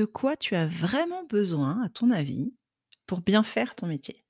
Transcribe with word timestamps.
de 0.00 0.06
quoi 0.06 0.36
tu 0.36 0.54
as 0.56 0.66
vraiment 0.66 1.24
besoin, 1.24 1.82
à 1.84 1.90
ton 1.90 2.10
avis, 2.10 2.54
pour 3.06 3.20
bien 3.20 3.42
faire 3.42 3.74
ton 3.76 3.86
métier? 3.86 4.24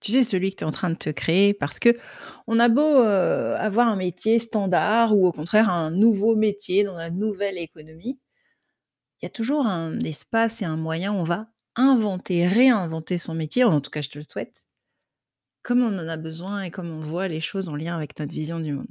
Tu 0.00 0.12
sais, 0.12 0.24
celui 0.24 0.50
que 0.52 0.56
tu 0.56 0.64
es 0.64 0.66
en 0.66 0.72
train 0.72 0.90
de 0.90 0.96
te 0.96 1.10
créer 1.10 1.54
parce 1.54 1.78
qu'on 1.80 2.58
a 2.58 2.68
beau, 2.70 2.82
avoir 2.98 3.88
un 3.88 3.96
métier 3.96 4.38
standard 4.38 5.16
ou 5.16 5.26
au 5.26 5.32
contraire 5.32 5.70
un 5.70 5.90
nouveau 5.90 6.36
métier 6.36 6.84
dans 6.84 6.96
la 6.96 7.10
nouvelle 7.10 7.58
économie 7.58 8.20
il 9.22 9.24
y 9.24 9.28
a 9.28 9.30
toujours 9.30 9.66
un 9.66 9.98
espace 10.00 10.62
et 10.62 10.64
un 10.64 10.76
moyen 10.76 11.12
on 11.12 11.24
va 11.24 11.48
inventer, 11.76 12.46
réinventer 12.46 13.18
son 13.18 13.34
métier, 13.34 13.64
en 13.64 13.80
tout 13.80 13.90
cas 13.90 14.02
je 14.02 14.08
te 14.08 14.18
le 14.18 14.24
souhaite 14.24 14.64
comme 15.64 15.82
on 15.82 15.98
en 15.98 16.08
a 16.08 16.16
besoin 16.16 16.62
et 16.62 16.70
comme 16.70 16.90
on 16.90 17.00
voit 17.00 17.28
les 17.28 17.40
choses 17.40 17.68
en 17.68 17.76
lien 17.76 17.96
avec 17.96 18.18
notre 18.18 18.32
vision 18.32 18.60
du 18.60 18.72
monde. 18.72 18.86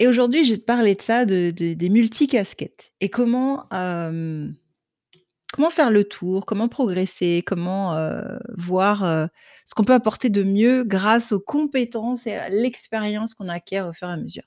Et 0.00 0.08
aujourd'hui, 0.08 0.44
je 0.46 0.52
vais 0.54 0.58
te 0.58 0.64
parler 0.64 0.96
de 0.96 1.02
ça, 1.02 1.26
de 1.26 1.52
de 1.52 1.74
des 1.74 1.90
multicasquettes 1.90 2.92
et 3.02 3.10
comment, 3.10 3.68
hem, 3.70 4.54
comment 5.52 5.70
faire 5.70 5.90
le 5.90 6.04
tour, 6.04 6.46
comment 6.46 6.68
progresser, 6.68 7.42
comment, 7.46 7.96
heu, 7.98 8.38
voir, 8.56 9.04
heu, 9.04 9.28
ce 9.66 9.74
qu'on 9.74 9.84
peut 9.84 9.94
apporter 9.94 10.30
de 10.30 10.42
mieux 10.42 10.84
grâce 10.84 11.32
aux 11.32 11.40
compétences 11.40 12.26
et 12.26 12.32
à 12.34 12.48
l'expérience 12.50 13.34
qu'on 13.34 13.48
acquiert 13.48 13.88
au 13.88 13.92
fur 13.92 14.08
et 14.08 14.12
à 14.12 14.16
mesure. 14.16 14.44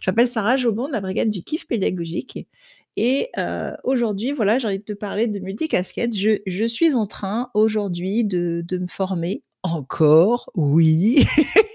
Je 0.00 0.10
m'appelle 0.10 0.28
Sarah 0.28 0.56
Jobon 0.58 0.88
de 0.88 0.92
la 0.92 1.00
brigade 1.00 1.30
du 1.30 1.42
kiff 1.44 1.66
pédagogique 1.66 2.46
et 2.96 3.30
aujourd'hui, 3.84 4.32
voilà, 4.32 4.58
j'ai 4.58 4.68
envie 4.68 4.78
de 4.80 4.84
te 4.84 4.92
parler 4.94 5.26
de 5.28 5.40
multicasquettes. 5.40 6.16
Je 6.16 6.40
je 6.46 6.64
suis 6.66 6.94
en 6.94 7.06
train 7.06 7.50
aujourd'hui 7.54 8.24
de 8.24 8.62
de 8.66 8.78
me 8.78 8.88
former 8.88 9.42
encore, 9.62 10.50
oui. 10.56 11.24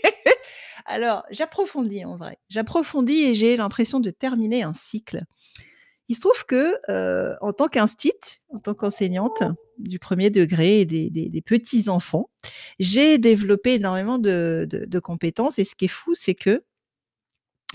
Alors, 0.86 1.24
j'approfondis 1.32 2.06
en 2.06 2.16
vrai, 2.16 2.38
j'approfondis 2.50 3.24
et 3.24 3.36
j'ai 3.36 3.58
l'impression 3.58 4.00
de 4.00 4.12
terminer 4.12 4.64
un 4.64 4.74
cycle. 4.74 5.24
Il 6.08 6.16
se 6.16 6.22
trouve 6.22 6.46
que, 6.46 6.76
heu, 6.90 7.36
en 7.42 7.54
tant 7.54 7.68
qu'instit, 7.68 8.14
en 8.50 8.60
tant 8.60 8.76
qu'enseignante 8.76 9.42
du 9.80 9.98
1er 9.98 10.30
degré 10.30 10.82
et 10.82 10.86
des 10.86 11.10
des 11.10 11.30
des 11.30 11.42
petits 11.42 11.90
enfants, 11.90 12.30
j'ai 12.80 13.18
développé 13.18 13.76
énormément 13.76 14.20
de 14.20 15.00
compétences 15.00 15.58
et 15.58 15.66
ce 15.66 15.76
qui 15.76 15.86
est 15.86 15.90
fou, 15.90 16.14
c'est 16.14 16.36
que 16.36 16.64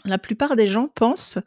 la 0.04 0.18
plupart 0.18 0.54
des 0.54 0.68
gens 0.68 0.86
pensent 0.86 1.38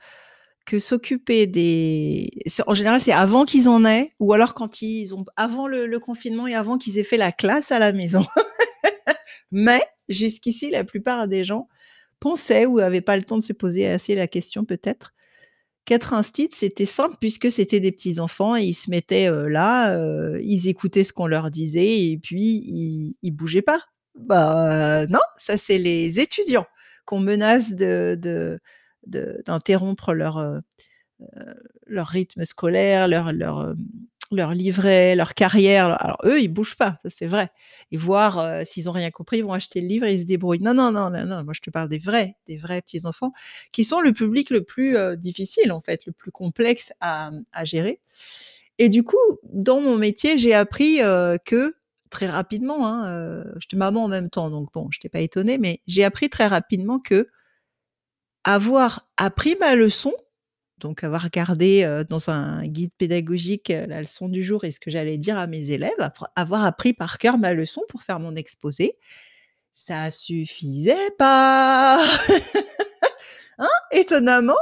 que 0.65 0.79
s'occuper 0.79 1.47
des 1.47 2.29
en 2.67 2.73
général, 2.73 2.99
c'est 3.01 3.13
avant 3.13 3.45
qu'ils 3.45 3.69
en 3.69 3.85
aient 3.85 4.13
ou 4.19 4.33
alors 4.33 4.53
quand 4.53 4.81
ils 4.81 5.15
ont 5.15 5.25
avant 5.37 5.67
le 5.67 5.97
confinement 5.99 6.47
et 6.47 6.55
avant 6.55 6.77
qu'ils 6.77 6.97
aient 6.99 7.03
fait 7.03 7.17
la 7.17 7.31
classe 7.31 7.71
à 7.71 7.79
la 7.79 7.93
maison. 7.93 8.25
Mais 9.51 9.81
jusqu'ici, 10.09 10.69
la 10.71 10.83
plupart 10.83 11.27
des 11.27 11.43
gens 11.43 11.69
pensaient 12.19 12.65
ou 12.67 12.79
avaient 12.79 13.01
pas 13.01 13.17
le 13.17 13.23
temps 13.23 13.37
de 13.37 13.43
se 13.43 13.53
poser 13.53 13.87
assez 13.87 14.15
la 14.15 14.27
question 14.27 14.65
peut-être, 14.65 15.13
qu'être 15.85 16.13
instit, 16.13 16.49
c'était 16.53 16.85
simple 16.85 17.17
puisque 17.21 17.51
c'était 17.51 17.79
des 17.81 17.91
petits 17.93 18.19
enfants 18.21 18.55
et 18.57 18.63
ils 18.63 18.73
se 18.75 18.89
mettaient, 18.91 19.29
heu, 19.29 19.47
là, 19.47 19.97
heu, 19.97 20.41
ils 20.43 20.67
écoutaient 20.69 21.03
ce 21.05 21.13
qu'on 21.13 21.27
leur 21.27 21.51
disait 21.51 22.03
et 22.11 22.19
puis 22.21 22.43
ils 22.43 23.15
ils 23.23 23.31
bougeaient 23.31 23.61
pas. 23.63 23.81
Bah, 24.15 25.07
non, 25.07 25.19
ça 25.39 25.57
c'est 25.57 25.77
les 25.79 26.19
étudiants 26.21 26.67
qu'on 27.05 27.19
menace 27.19 27.73
de 27.73 28.59
d'interrompre 29.07 30.13
leur, 30.13 30.61
rythme 31.89 32.45
scolaire, 32.45 33.07
leur 33.09 33.75
leur 34.35 34.53
livret, 34.53 35.15
leur 35.15 35.33
carrière. 35.35 36.01
Alors 36.01 36.17
eux, 36.25 36.41
ils 36.41 36.47
bougent 36.47 36.75
pas, 36.75 36.99
c'est 37.09 37.27
vrai 37.27 37.49
et 37.91 37.97
voir, 37.97 38.39
heu, 38.39 38.65
s'ils 38.65 38.89
ont 38.89 38.93
rien 38.93 39.11
compris, 39.11 39.37
ils 39.39 39.43
vont 39.43 39.53
acheter 39.53 39.81
le 39.81 39.87
livre 39.87 40.05
et 40.05 40.13
ils 40.15 40.21
se 40.21 40.25
débrouillent. 40.25 40.61
Non, 40.61 40.73
non, 40.73 40.91
non, 40.91 41.09
non, 41.11 41.25
non, 41.25 41.43
moi 41.43 41.53
je 41.53 41.61
te 41.61 41.69
parle 41.69 41.89
des 41.89 41.99
vrais, 41.99 42.35
des 42.47 42.57
vrais 42.57 42.81
petits 42.81 43.05
enfants 43.05 43.33
qui 43.71 43.83
sont 43.83 44.01
le 44.01 44.13
public 44.13 44.49
le 44.49 44.63
plus, 44.63 44.95
heu, 44.97 45.15
difficile 45.17 45.71
en 45.71 45.81
fait, 45.81 46.05
le 46.05 46.11
plus 46.13 46.31
complexe 46.31 46.91
à, 47.01 47.31
à 47.53 47.65
gérer 47.65 47.99
et 48.79 48.89
du 48.89 49.03
coup, 49.03 49.17
dans 49.43 49.79
mon 49.81 49.97
métier, 49.97 50.37
j'ai 50.37 50.53
appris, 50.53 51.01
heu, 51.01 51.37
que 51.45 51.75
très 52.09 52.27
rapidement, 52.27 52.87
hein, 52.87 53.43
j'étais 53.59 53.77
maman 53.77 54.03
en 54.05 54.07
même 54.07 54.29
temps 54.29 54.49
donc 54.49 54.69
bon, 54.73 54.89
j'étais 54.91 55.09
pas 55.09 55.19
étonnée, 55.21 55.57
mais 55.57 55.81
j'ai 55.87 56.03
appris 56.03 56.29
très 56.29 56.47
rapidement 56.47 56.99
qu'avoir 58.43 59.07
appris 59.17 59.55
ma 59.59 59.75
leçon, 59.75 60.13
donc 60.79 61.03
avoir 61.03 61.23
regardé, 61.23 61.83
heu, 61.85 62.03
dans 62.05 62.29
un 62.29 62.65
guide 62.67 62.91
pédagogique, 62.97 63.69
la 63.69 64.01
leçon 64.01 64.29
du 64.29 64.43
jour 64.43 64.63
et 64.65 64.71
ce 64.71 64.79
que 64.79 64.91
j'allais 64.91 65.17
dire 65.17 65.37
à 65.37 65.47
mes 65.47 65.71
élèves, 65.71 65.91
avoir 66.35 66.65
appris 66.65 66.93
par 66.93 67.17
cœur 67.17 67.37
ma 67.37 67.53
leçon 67.53 67.81
pour 67.89 68.03
faire 68.03 68.19
mon 68.19 68.35
exposé, 68.35 68.97
ça 69.75 70.11
suffisait 70.11 71.11
pas! 71.19 72.03
Hein? 73.59 73.69
Étonnamment, 73.91 74.57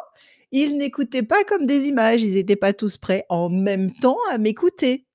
ils 0.52 0.78
n'écoutaient 0.78 1.24
pas 1.24 1.44
comme 1.46 1.66
des 1.66 1.88
images, 1.88 2.22
ils 2.24 2.38
étaient 2.38 2.56
pas 2.58 2.74
tous 2.74 2.98
prêts 2.98 3.26
en 3.30 3.50
même 3.50 3.94
temps 3.94 4.18
à 4.32 4.38
m'écouter. 4.38 5.06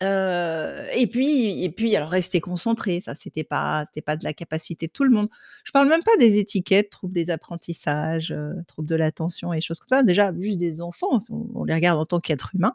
Et 0.00 1.08
puis 1.10 1.64
et 1.64 1.70
puis 1.70 1.96
alors 1.96 2.10
rester 2.10 2.40
concentré, 2.40 3.00
ça 3.00 3.14
c'était 3.14 3.44
pas 3.44 3.86
c'était 3.88 4.02
pas 4.02 4.16
de 4.16 4.24
la 4.24 4.34
capacité 4.34 4.86
de 4.88 4.92
tout 4.92 5.04
le 5.04 5.10
monde. 5.10 5.28
Je 5.64 5.72
parle 5.72 5.88
même 5.88 6.02
pas 6.02 6.16
des 6.18 6.38
étiquettes, 6.38 6.90
troubles 6.90 7.14
des 7.14 7.30
apprentissages, 7.30 8.34
troubles 8.68 8.88
de 8.88 8.96
l'attention 8.96 9.52
et 9.54 9.60
choses 9.62 9.78
comme 9.78 9.98
ça. 9.98 10.02
Déjà, 10.02 10.32
juste 10.38 10.58
des 10.58 10.82
enfants, 10.82 11.18
si 11.20 11.32
on 11.32 11.64
les 11.64 11.74
regarde 11.74 11.98
en 11.98 12.04
tant 12.04 12.20
qu'être 12.20 12.54
humain, 12.54 12.72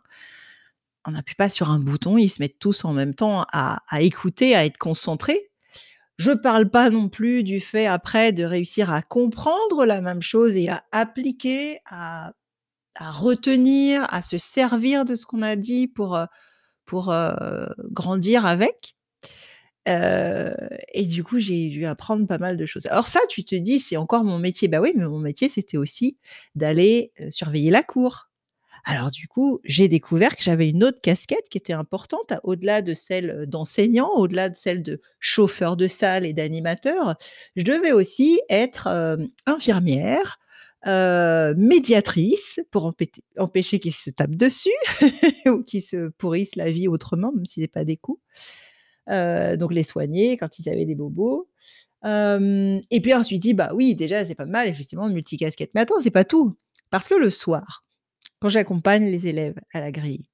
on 1.05 1.15
appuie 1.15 1.35
pas 1.35 1.49
sur 1.49 1.69
un 1.69 1.79
bouton, 1.79 2.17
ils 2.17 2.29
se 2.29 2.41
mettent 2.41 2.59
tous 2.59 2.85
en 2.85 2.93
même 2.93 3.13
temps 3.15 3.45
à 3.51 3.81
écouter, 3.99 4.55
à 4.55 4.65
être 4.65 4.77
concentrés. 4.77 5.51
Je 6.17 6.31
parle 6.31 6.69
pas 6.69 6.89
non 6.89 7.09
plus 7.09 7.43
du 7.43 7.59
fait 7.59 7.87
après 7.87 8.31
de 8.31 8.43
réussir 8.43 8.91
à 8.91 9.01
comprendre 9.01 9.85
la 9.85 10.01
même 10.01 10.21
chose 10.21 10.55
et 10.55 10.69
à 10.69 10.83
appliquer, 10.91 11.79
à 11.85 12.33
retenir, 12.99 14.05
à 14.13 14.21
se 14.21 14.37
servir 14.37 15.05
de 15.05 15.15
ce 15.15 15.25
qu'on 15.25 15.41
a 15.41 15.55
dit 15.55 15.87
pour, 15.87 16.19
pour, 16.85 17.13
grandir 17.91 18.45
avec. 18.45 18.95
Et 19.87 21.05
du 21.05 21.23
coup, 21.23 21.39
j'ai 21.39 21.69
dû 21.69 21.85
apprendre 21.85 22.27
pas 22.27 22.37
mal 22.37 22.57
de 22.57 22.65
choses. 22.65 22.85
Alors 22.87 23.07
ça, 23.07 23.19
tu 23.29 23.43
te 23.43 23.55
dis: 23.55 23.79
«C'est 23.79 23.97
encore 23.97 24.23
mon 24.23 24.37
métier». 24.37 24.67
Bah 24.67 24.81
oui, 24.81 24.91
mais 24.95 25.07
mon 25.07 25.19
métier, 25.19 25.49
c'était 25.49 25.77
aussi 25.77 26.17
d'aller, 26.55 27.11
surveiller 27.29 27.71
la 27.71 27.83
cour. 27.83 28.27
Alors 28.83 29.11
du 29.11 29.27
coup, 29.27 29.59
j'ai 29.63 29.87
découvert 29.87 30.35
que 30.35 30.41
j'avais 30.43 30.69
une 30.69 30.83
autre 30.83 31.01
casquette 31.01 31.49
qui 31.49 31.59
était 31.59 31.71
importante, 31.73 32.33
au-delà 32.43 32.81
de 32.81 32.95
celle, 32.95 33.45
d'enseignant, 33.47 34.09
au-delà 34.15 34.49
de 34.49 34.57
celle 34.57 34.81
de 34.81 35.01
chauffeur 35.19 35.77
de 35.77 35.87
salle 35.87 36.25
et 36.25 36.33
d'animateur. 36.33 37.15
Je 37.55 37.63
devais 37.63 37.91
aussi 37.91 38.41
être, 38.49 38.87
infirmière, 39.45 40.39
heu, 40.87 41.53
médiatrice 41.57 42.59
pour 42.71 42.85
empêter 42.85 43.23
empêcher 43.37 43.79
qu'ils 43.79 43.93
se 43.93 44.09
tapent 44.09 44.35
dessus 44.35 44.69
ou 45.47 45.63
qu'ils 45.63 45.83
se 45.83 46.09
pourrissent 46.09 46.55
la 46.55 46.71
vie 46.71 46.87
autrement, 46.87 47.31
même 47.33 47.45
si 47.45 47.61
c'est 47.61 47.67
pas 47.67 47.85
des 47.85 47.97
coups. 47.97 48.21
Heu, 49.09 49.57
donc 49.57 49.73
les 49.73 49.83
soigner 49.83 50.37
quand 50.37 50.59
ils 50.59 50.69
avaient 50.69 50.85
des 50.85 50.95
bobos. 50.95 51.49
Hem 52.03 52.81
et 52.91 53.01
puis 53.01 53.11
alors 53.13 53.25
tu 53.25 53.39
dis: 53.39 53.53
«Bah 53.53 53.71
oui, 53.75 53.95
déjà, 53.95 54.25
c'est 54.25 54.35
pas 54.35 54.45
mal 54.47 54.67
effectivement 54.67 55.09
multicasquette». 55.09 55.71
Mais 55.75 55.81
attends, 55.81 56.01
c'est 56.01 56.11
pas 56.11 56.25
tout, 56.25 56.57
parce 56.89 57.07
que 57.07 57.15
le 57.15 57.29
soir, 57.29 57.85
quand 58.39 58.49
j'accompagne 58.49 59.05
les 59.05 59.27
élèves 59.27 59.59
à 59.73 59.81
la 59.81 59.91
grille, 59.91 60.25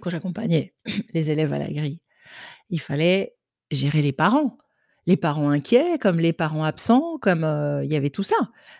quand 0.00 0.10
j'accompagnais 0.10 0.74
les 1.14 1.30
élèves 1.30 1.52
à 1.52 1.58
la 1.58 1.70
grille, 1.70 2.00
il 2.70 2.80
fallait 2.80 3.34
gérer 3.70 4.02
les 4.02 4.12
parents. 4.12 4.58
Les 5.06 5.16
parents 5.16 5.50
inquiets, 5.50 5.98
comme 5.98 6.20
les 6.20 6.32
parents 6.32 6.64
absents, 6.64 7.18
comme, 7.20 7.42
il 7.82 7.90
y 7.90 7.96
avait 7.96 8.10
tout 8.10 8.22
ça 8.22 8.36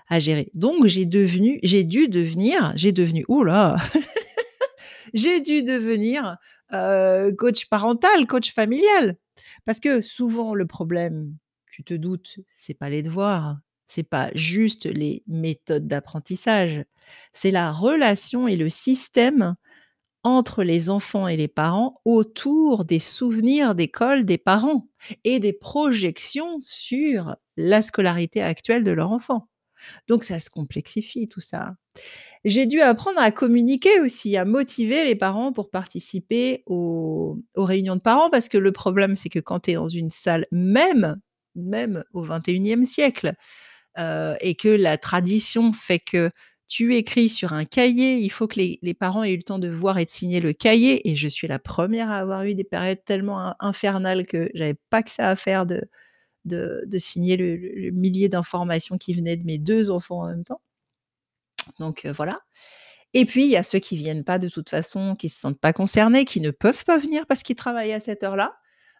à 0.08 0.20
gérer. 0.20 0.50
Donc 0.54 0.86
j'ai 0.86 1.04
devenu 1.04 1.58
j'ai 1.62 1.82
dû 1.84 2.08
devenir 2.08 2.72
j'ai 2.76 2.92
devenu, 2.92 3.24
ouh 3.28 3.44
là! 3.44 3.76
J'ai 5.14 5.40
dû 5.40 5.62
devenir, 5.62 6.38
coach 6.70 7.66
parental, 7.66 8.26
coach 8.26 8.54
familial. 8.54 9.16
Parce 9.64 9.80
que 9.80 10.00
souvent 10.00 10.54
le 10.54 10.66
problème, 10.66 11.36
tu 11.70 11.84
te 11.84 11.94
doutes, 11.94 12.38
c'est 12.48 12.74
pas 12.74 12.90
les 12.90 13.02
devoirs, 13.02 13.58
c'est 13.86 14.02
pas 14.02 14.30
juste 14.34 14.86
les 14.86 15.22
méthodes 15.26 15.86
d'apprentissage, 15.86 16.84
c'est 17.32 17.50
la 17.50 17.72
relation 17.72 18.48
et 18.48 18.56
le 18.56 18.68
système 18.68 19.54
entre 20.24 20.62
les 20.62 20.90
enfants 20.90 21.28
et 21.28 21.36
les 21.36 21.48
parents 21.48 22.00
autour 22.04 22.84
des 22.84 22.98
souvenirs 23.00 23.74
d'école 23.74 24.24
des 24.24 24.38
parents 24.38 24.88
et 25.24 25.40
des 25.40 25.52
projections 25.52 26.58
sur 26.60 27.36
la 27.56 27.82
scolarité 27.82 28.42
actuelle 28.42 28.84
de 28.84 28.92
leur 28.92 29.10
enfant. 29.12 29.48
Donc 30.08 30.24
ça 30.24 30.38
se 30.38 30.50
complexifie 30.50 31.28
tout 31.28 31.40
ça. 31.40 31.72
J'ai 32.44 32.66
dû 32.66 32.80
apprendre 32.80 33.20
à 33.20 33.30
communiquer 33.30 34.00
aussi, 34.00 34.36
à 34.36 34.44
motiver 34.44 35.04
les 35.04 35.14
parents 35.14 35.52
pour 35.52 35.70
participer 35.70 36.62
aux 36.66 37.38
réunions 37.56 37.96
de 37.96 38.00
parents 38.00 38.30
parce 38.30 38.48
que 38.48 38.58
le 38.58 38.72
problème, 38.72 39.16
c'est 39.16 39.28
que 39.28 39.38
quand 39.38 39.60
tu 39.60 39.70
es 39.72 39.74
dans 39.74 39.88
une 39.88 40.10
salle, 40.10 40.46
même 40.50 41.20
même 41.54 42.02
au 42.14 42.24
21e 42.24 42.84
siècle, 42.86 43.34
heu 43.98 44.34
et 44.40 44.54
que 44.54 44.68
la 44.68 44.98
tradition 44.98 45.72
fait 45.72 45.98
que 46.00 46.30
tu 46.72 46.96
écris 46.96 47.28
sur 47.28 47.52
un 47.52 47.64
cahier, 47.66 48.16
il 48.18 48.30
faut 48.30 48.48
que 48.48 48.58
les 48.60 48.94
parents 48.94 49.22
aient 49.24 49.32
eu 49.34 49.36
le 49.36 49.42
temps 49.42 49.58
de 49.58 49.68
voir 49.68 49.98
et 49.98 50.04
de 50.06 50.10
signer 50.10 50.40
le 50.40 50.52
cahier 50.54 51.10
et 51.10 51.16
je 51.16 51.28
suis 51.28 51.46
la 51.48 51.58
1re 51.58 52.10
à 52.10 52.16
avoir 52.18 52.44
eu 52.44 52.54
des 52.54 52.64
périodes 52.64 53.04
tellement 53.04 53.40
in 53.40 53.56
infernales 53.60 54.26
que 54.26 54.50
j'avais 54.54 54.76
pas 54.90 55.02
que 55.02 55.10
ça 55.12 55.28
à 55.30 55.36
faire 55.36 55.66
de 55.66 56.98
signer 56.98 57.36
le 57.38 57.90
millier 57.92 58.28
d'informations 58.30 58.98
qui 58.98 59.14
venaient 59.14 59.36
de 59.38 59.44
mes 59.46 59.58
2 59.58 59.90
enfants 59.90 60.22
en 60.22 60.28
même 60.28 60.44
temps. 60.44 60.60
Donc 61.78 62.04
heu, 62.04 62.12
voilà 62.12 62.40
Et 63.14 63.24
puis, 63.26 63.44
il 63.44 63.50
y 63.50 63.56
a 63.56 63.62
ceux 63.64 63.78
qui 63.80 63.96
viennent 63.96 64.24
pas 64.24 64.38
de 64.40 64.48
toute 64.48 64.70
façon, 64.70 65.16
qui 65.16 65.28
se 65.28 65.40
sentent 65.40 65.60
pas 65.60 65.72
concernés, 65.72 66.24
qui 66.24 66.40
ne 66.40 66.50
peuvent 66.52 66.84
pas 66.84 66.98
venir 66.98 67.26
parce 67.26 67.42
qu'ils 67.42 67.56
travaillent 67.56 67.92
à 67.94 68.00
cette 68.00 68.22
heure-là, 68.24 68.56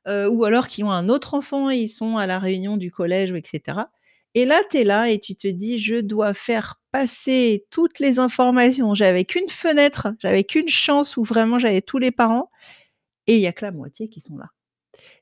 heu, 0.09 0.29
ou 0.31 0.45
alors 0.45 0.69
qui 0.69 0.85
ont 0.85 0.93
un 0.93 1.09
autre 1.11 1.35
enfant 1.35 1.71
et 1.71 1.77
ils 1.79 1.89
sont 1.89 2.17
à 2.19 2.27
la 2.27 2.39
réunion 2.39 2.77
du 2.79 2.91
collège 2.93 3.33
ou 3.33 3.37
et 4.35 4.45
là, 4.47 4.63
tu 4.71 4.79
es 4.79 4.85
là 4.85 5.11
et 5.11 5.19
tu 5.21 5.37
te 5.37 5.49
dis: 5.49 5.79
«Je 5.79 5.97
dois 5.97 6.35
faire 6.35 6.81
passer 6.93 7.67
toutes 7.71 7.99
les 8.01 8.19
informations». 8.19 8.95
J'avais 8.95 9.25
qu'une 9.25 9.49
fenêtre, 9.49 10.09
j'avais 10.21 10.45
qu'une 10.45 10.69
chance 10.69 11.17
où 11.17 11.25
vraiment 11.25 11.59
j'avais 11.59 11.83
tous 11.83 11.99
les 11.99 12.11
parents 12.13 12.49
et 13.29 13.37
il 13.37 13.43
y 13.43 13.47
a 13.49 13.53
que 13.53 13.65
la 13.67 13.73
moitié 13.73 14.09
qui 14.11 14.21
sont 14.21 14.37
là. 14.39 14.47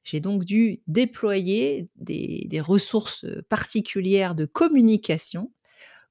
J'ai 0.05 0.21
donc 0.21 0.45
dû 0.45 0.81
déployer 0.89 1.89
des 1.97 2.61
ressources, 2.63 3.25
heu, 3.25 3.43
particulières 3.49 4.35
de 4.37 4.47
communication 4.47 5.53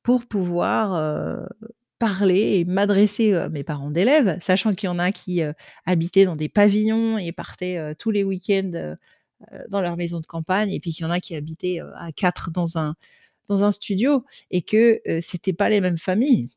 pour 0.03 0.25
pouvoir, 0.27 0.95
heu, 0.97 1.47
parler 1.99 2.57
et 2.59 2.65
m'adresser, 2.65 3.33
heu, 3.33 3.41
à 3.43 3.49
mes 3.49 3.63
parents 3.65 3.91
d'élèves, 3.91 4.37
sachant 4.41 4.73
qu'il 4.75 4.87
y 4.87 4.91
en 4.91 4.99
a 4.99 5.11
qui, 5.13 5.41
habitaient 5.87 6.25
dans 6.25 6.35
des 6.37 6.49
pavillons 6.49 7.17
et 7.19 7.31
partaient, 7.33 7.95
tous 7.99 8.11
les 8.11 8.23
week-ends, 8.25 8.95
dans 9.69 9.81
leur 9.81 9.97
maison 9.97 10.19
de 10.21 10.25
campagne 10.27 10.71
et 10.71 10.80
puis 10.80 10.94
qu'il 10.94 11.06
y 11.06 11.07
en 11.09 11.12
a 11.12 11.19
qui 11.19 11.36
habitaient, 11.36 11.80
à 11.95 12.12
4 12.13 12.51
dans 12.51 12.77
un 12.77 12.95
dans 13.50 13.63
un 13.65 13.71
studio 13.71 14.25
et 14.51 14.62
que, 14.63 15.01
heu, 15.09 15.21
c'était 15.21 15.53
pas 15.53 15.69
les 15.69 15.81
mêmes 15.81 15.97
familles 16.00 16.50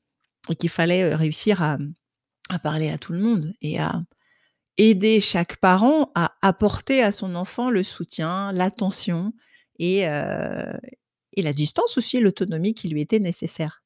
et 0.50 0.56
qu'il 0.56 0.70
fallait, 0.70 1.14
réussir 1.17 1.62
à, 1.62 1.79
parler 2.62 2.90
à 2.90 2.99
tout 2.99 3.12
le 3.14 3.20
monde 3.20 3.55
et 3.62 3.79
à 3.81 4.02
aider 4.79 5.20
chaque 5.20 5.56
parent 5.58 6.12
à 6.17 6.32
apporter 6.43 7.02
à 7.02 7.12
son 7.12 7.34
enfant 7.37 7.70
le 7.70 7.82
soutien, 7.84 8.52
l'attention 8.52 9.32
et 9.81 10.05
et 11.35 11.43
la 11.43 11.52
distance 11.52 11.99
aussi, 11.99 12.20
l'autonomie 12.20 12.75
qui 12.75 12.88
lui 12.88 13.00
était 13.02 13.20
nécessaire. 13.20 13.82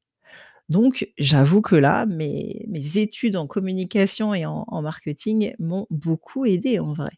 Donc 0.71 1.09
j'avoue 1.19 1.63
que 1.63 1.77
là, 1.77 2.07
mes 2.07 2.65
mes 2.69 2.99
études 2.99 3.37
en 3.37 3.47
communication 3.49 4.35
et 4.35 4.47
en 4.47 4.65
en 4.69 4.83
marketing 4.83 5.55
m'ont 5.61 5.87
beaucoup 5.91 6.47
aidée 6.47 6.79
en 6.81 6.93
vrai. 6.95 7.11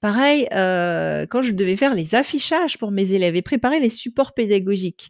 Pareil, 0.00 0.48
heu, 0.52 1.26
quand 1.30 1.42
je 1.42 1.52
devais 1.52 1.76
faire 1.76 1.94
les 1.94 2.14
affichages 2.14 2.78
pour 2.78 2.90
mes 2.90 3.12
élèves 3.12 3.36
et 3.36 3.42
préparer 3.42 3.80
les 3.80 3.90
supports 3.90 4.32
pédagogiques, 4.34 5.08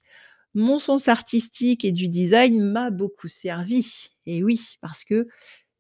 mon 0.55 0.78
sens 0.78 1.08
artistique 1.08 1.84
et 1.84 1.93
du 1.93 2.08
design 2.08 2.60
m'a 2.62 2.90
beaucoup 2.90 3.28
servi. 3.28 4.08
Et 4.26 4.43
oui, 4.44 4.76
parce 4.81 5.05
que 5.05 5.28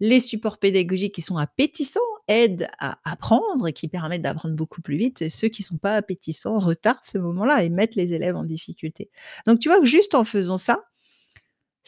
les 0.00 0.20
supports 0.20 0.58
pédagogiques 0.58 1.14
qui 1.14 1.22
sont 1.22 1.36
appétissants 1.38 2.00
aident 2.28 2.68
à 2.78 2.98
apprendre 3.04 3.66
et 3.68 3.72
qui 3.72 3.88
permettent 3.88 4.22
d'apprendre 4.22 4.54
beaucoup 4.54 4.82
plus 4.82 4.96
vite 4.96 5.22
et 5.22 5.30
ceux 5.30 5.48
qui 5.48 5.62
sont 5.62 5.78
pas 5.78 5.96
appétissants 5.96 6.58
retardent 6.58 7.04
ce 7.04 7.18
moment-là 7.18 7.64
et 7.64 7.68
mettent 7.70 7.96
les 7.96 8.12
élèves 8.12 8.36
en 8.36 8.44
difficulté. 8.44 9.10
Donc 9.46 9.58
tu 9.58 9.68
vois 9.68 9.80
que 9.80 9.86
juste 9.86 10.14
en 10.14 10.24
faisant 10.24 10.58
ça, 10.58 10.84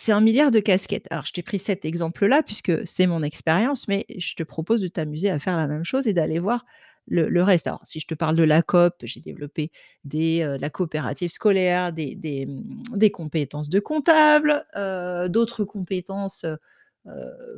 c'est 0.00 0.12
un 0.12 0.20
milliard 0.20 0.50
de 0.50 0.60
casquettes. 0.60 1.06
Alors 1.10 1.26
je 1.26 1.32
t'ai 1.32 1.42
pris 1.42 1.58
cet 1.58 1.84
exemple-là 1.84 2.42
puisque 2.42 2.86
c'est 2.86 3.06
mon 3.06 3.22
expérience, 3.22 3.88
mais 3.88 4.06
je 4.18 4.34
te 4.34 4.42
propose 4.42 4.80
de 4.80 4.88
t'amuser 4.88 5.30
à 5.30 5.38
faire 5.38 5.56
la 5.56 5.66
même 5.66 5.84
chose 5.84 6.06
et 6.06 6.12
d'aller 6.14 6.38
voir 6.38 6.64
le 7.08 7.42
reste. 7.42 7.66
Alors 7.66 7.80
si 7.84 7.98
je 8.00 8.06
te 8.06 8.14
parle 8.14 8.36
de 8.36 8.44
la 8.44 8.62
coop, 8.62 8.94
j'ai 9.02 9.20
développé 9.20 9.72
des, 10.04 10.42
heu, 10.42 10.56
la 10.60 10.70
coopérative 10.70 11.30
scolaire, 11.30 11.92
des 11.92 12.14
des 12.16 13.10
compétences 13.10 13.68
de 13.68 13.80
comptable, 13.80 14.64
heu, 14.76 15.28
d'autres 15.28 15.64
compétences, 15.64 16.44
heu, 16.44 16.56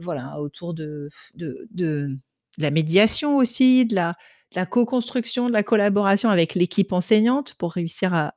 voilà, 0.00 0.41
autour 0.41 0.75
de 0.75 1.11
de 1.35 1.69
de 1.73 2.17
la 2.59 2.71
médiation 2.71 3.37
aussi, 3.37 3.87
de 3.87 3.95
la 3.95 4.17
de 4.55 4.65
co-construction, 4.65 5.49
de 5.49 5.53
la 5.53 5.62
collaboration 5.62 6.29
avec 6.29 6.55
l'équipe 6.55 6.93
enseignante 6.93 7.55
pour 7.55 7.73
réussir 7.73 8.12
à 8.15 8.33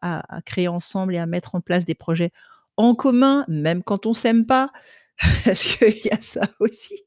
créer 0.46 0.69
ensemble 0.69 1.13
et 1.16 1.18
à 1.18 1.25
mettre 1.25 1.56
en 1.56 1.62
place 1.62 1.84
des 1.86 1.96
projets 1.96 2.31
en 2.77 2.95
commun, 2.95 3.45
même 3.48 3.83
quand 3.83 4.06
on 4.06 4.13
s'aime 4.13 4.45
pas, 4.45 4.72
parce 5.45 5.66
qu'il 5.77 5.98
y 6.06 6.12
a 6.12 6.22
ça 6.22 6.50
aussi. 6.60 7.06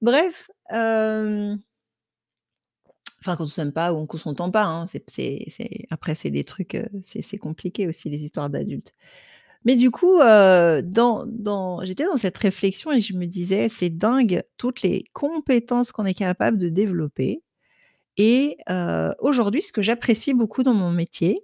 Bref, 0.00 0.50
hem 0.70 1.62
enfin 3.20 3.36
quand 3.36 3.44
on 3.44 3.46
s'aime 3.48 3.72
pas 3.72 3.92
ou 3.92 4.06
qu'on 4.06 4.18
s'entend 4.18 4.50
pas, 4.50 4.64
hein, 4.64 4.86
après 5.90 6.14
c'est 6.14 6.30
des 6.30 6.44
trucs, 6.44 6.74
heu, 6.74 6.86
c'est 7.02 7.38
compliqué 7.38 7.86
aussi 7.86 8.10
les 8.10 8.24
histoires 8.24 8.50
d'adultes. 8.50 8.94
Mais 9.64 9.76
du 9.76 9.90
coup, 9.90 10.20
heu, 10.20 10.82
dans 10.82 11.24
dans 11.28 11.84
j'étais 11.84 12.06
dans 12.06 12.16
cette 12.18 12.38
réflexion 12.38 12.92
et 12.92 13.00
je 13.02 13.14
me 13.14 13.26
disais: 13.26 13.68
«C'est 13.70 13.90
dingue 13.90 14.44
toutes 14.58 14.82
les 14.82 15.04
compétences 15.14 15.92
qu'on 15.92 16.06
est 16.06 16.14
capable 16.14 16.58
de 16.58 16.68
développer» 16.70 17.42
et 18.18 18.58
aujourd'hui 19.20 19.62
ce 19.62 19.72
que 19.72 19.82
j'apprécie 19.82 20.34
beaucoup 20.34 20.62
dans 20.64 20.74
mon 20.74 20.90
métier, 20.92 21.38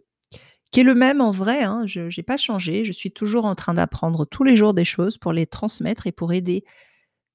qui 0.70 0.80
est 0.80 0.84
le 0.84 0.94
même 0.94 1.20
en 1.20 1.30
vrai, 1.32 1.62
hein, 1.64 1.84
je 1.86 2.10
j'ai 2.10 2.22
pas 2.22 2.36
changé, 2.36 2.84
je 2.84 2.92
suis 2.92 3.10
toujours 3.12 3.44
en 3.46 3.54
train 3.54 3.74
d'apprendre 3.74 4.26
tous 4.26 4.44
les 4.44 4.56
jours 4.56 4.74
des 4.74 4.84
choses 4.84 5.18
pour 5.18 5.32
les 5.32 5.46
transmettre 5.46 6.06
et 6.06 6.12
pour 6.12 6.32
aider 6.32 6.64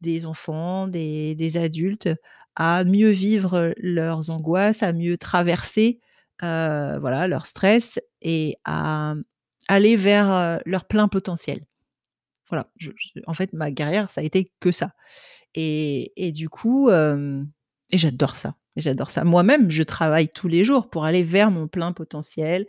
des 0.02 0.26
enfants, 0.26 0.88
des 0.88 1.58
adultes 1.58 2.10
à 2.56 2.84
mieux 2.86 3.10
vivre 3.10 3.74
leurs 3.78 4.30
angoisses, 4.32 4.84
à 4.84 4.94
mieux 4.94 5.18
traverser, 5.18 6.00
heu, 6.44 6.98
voilà, 7.00 7.28
leur 7.28 7.46
stress 7.48 8.00
et 8.22 8.58
à 8.66 9.16
aller 9.70 9.96
vers, 9.96 10.32
heu, 10.34 10.60
leur 10.66 10.86
plein 10.86 11.08
potentiel. 11.08 11.62
Voilà, 12.50 12.70
en 13.28 13.34
fait, 13.34 13.54
ma 13.54 13.72
carrière, 13.72 14.12
ça 14.12 14.22
a 14.22 14.24
été 14.24 14.52
que 14.60 14.72
ça. 14.72 14.92
Et 15.56 16.32
du 16.34 16.50
coup, 16.50 16.90
et 16.92 17.98
j'adore 17.98 18.36
ça. 18.36 18.56
J'adore 18.76 19.12
ça. 19.12 19.24
Moi-même, 19.24 19.70
je 19.72 19.84
travaille 19.84 20.30
tous 20.30 20.48
les 20.48 20.64
jours 20.66 20.90
pour 20.90 21.06
aller 21.06 21.24
vers 21.24 21.52
mon 21.52 21.68
plein 21.68 21.92
potentiel, 21.94 22.66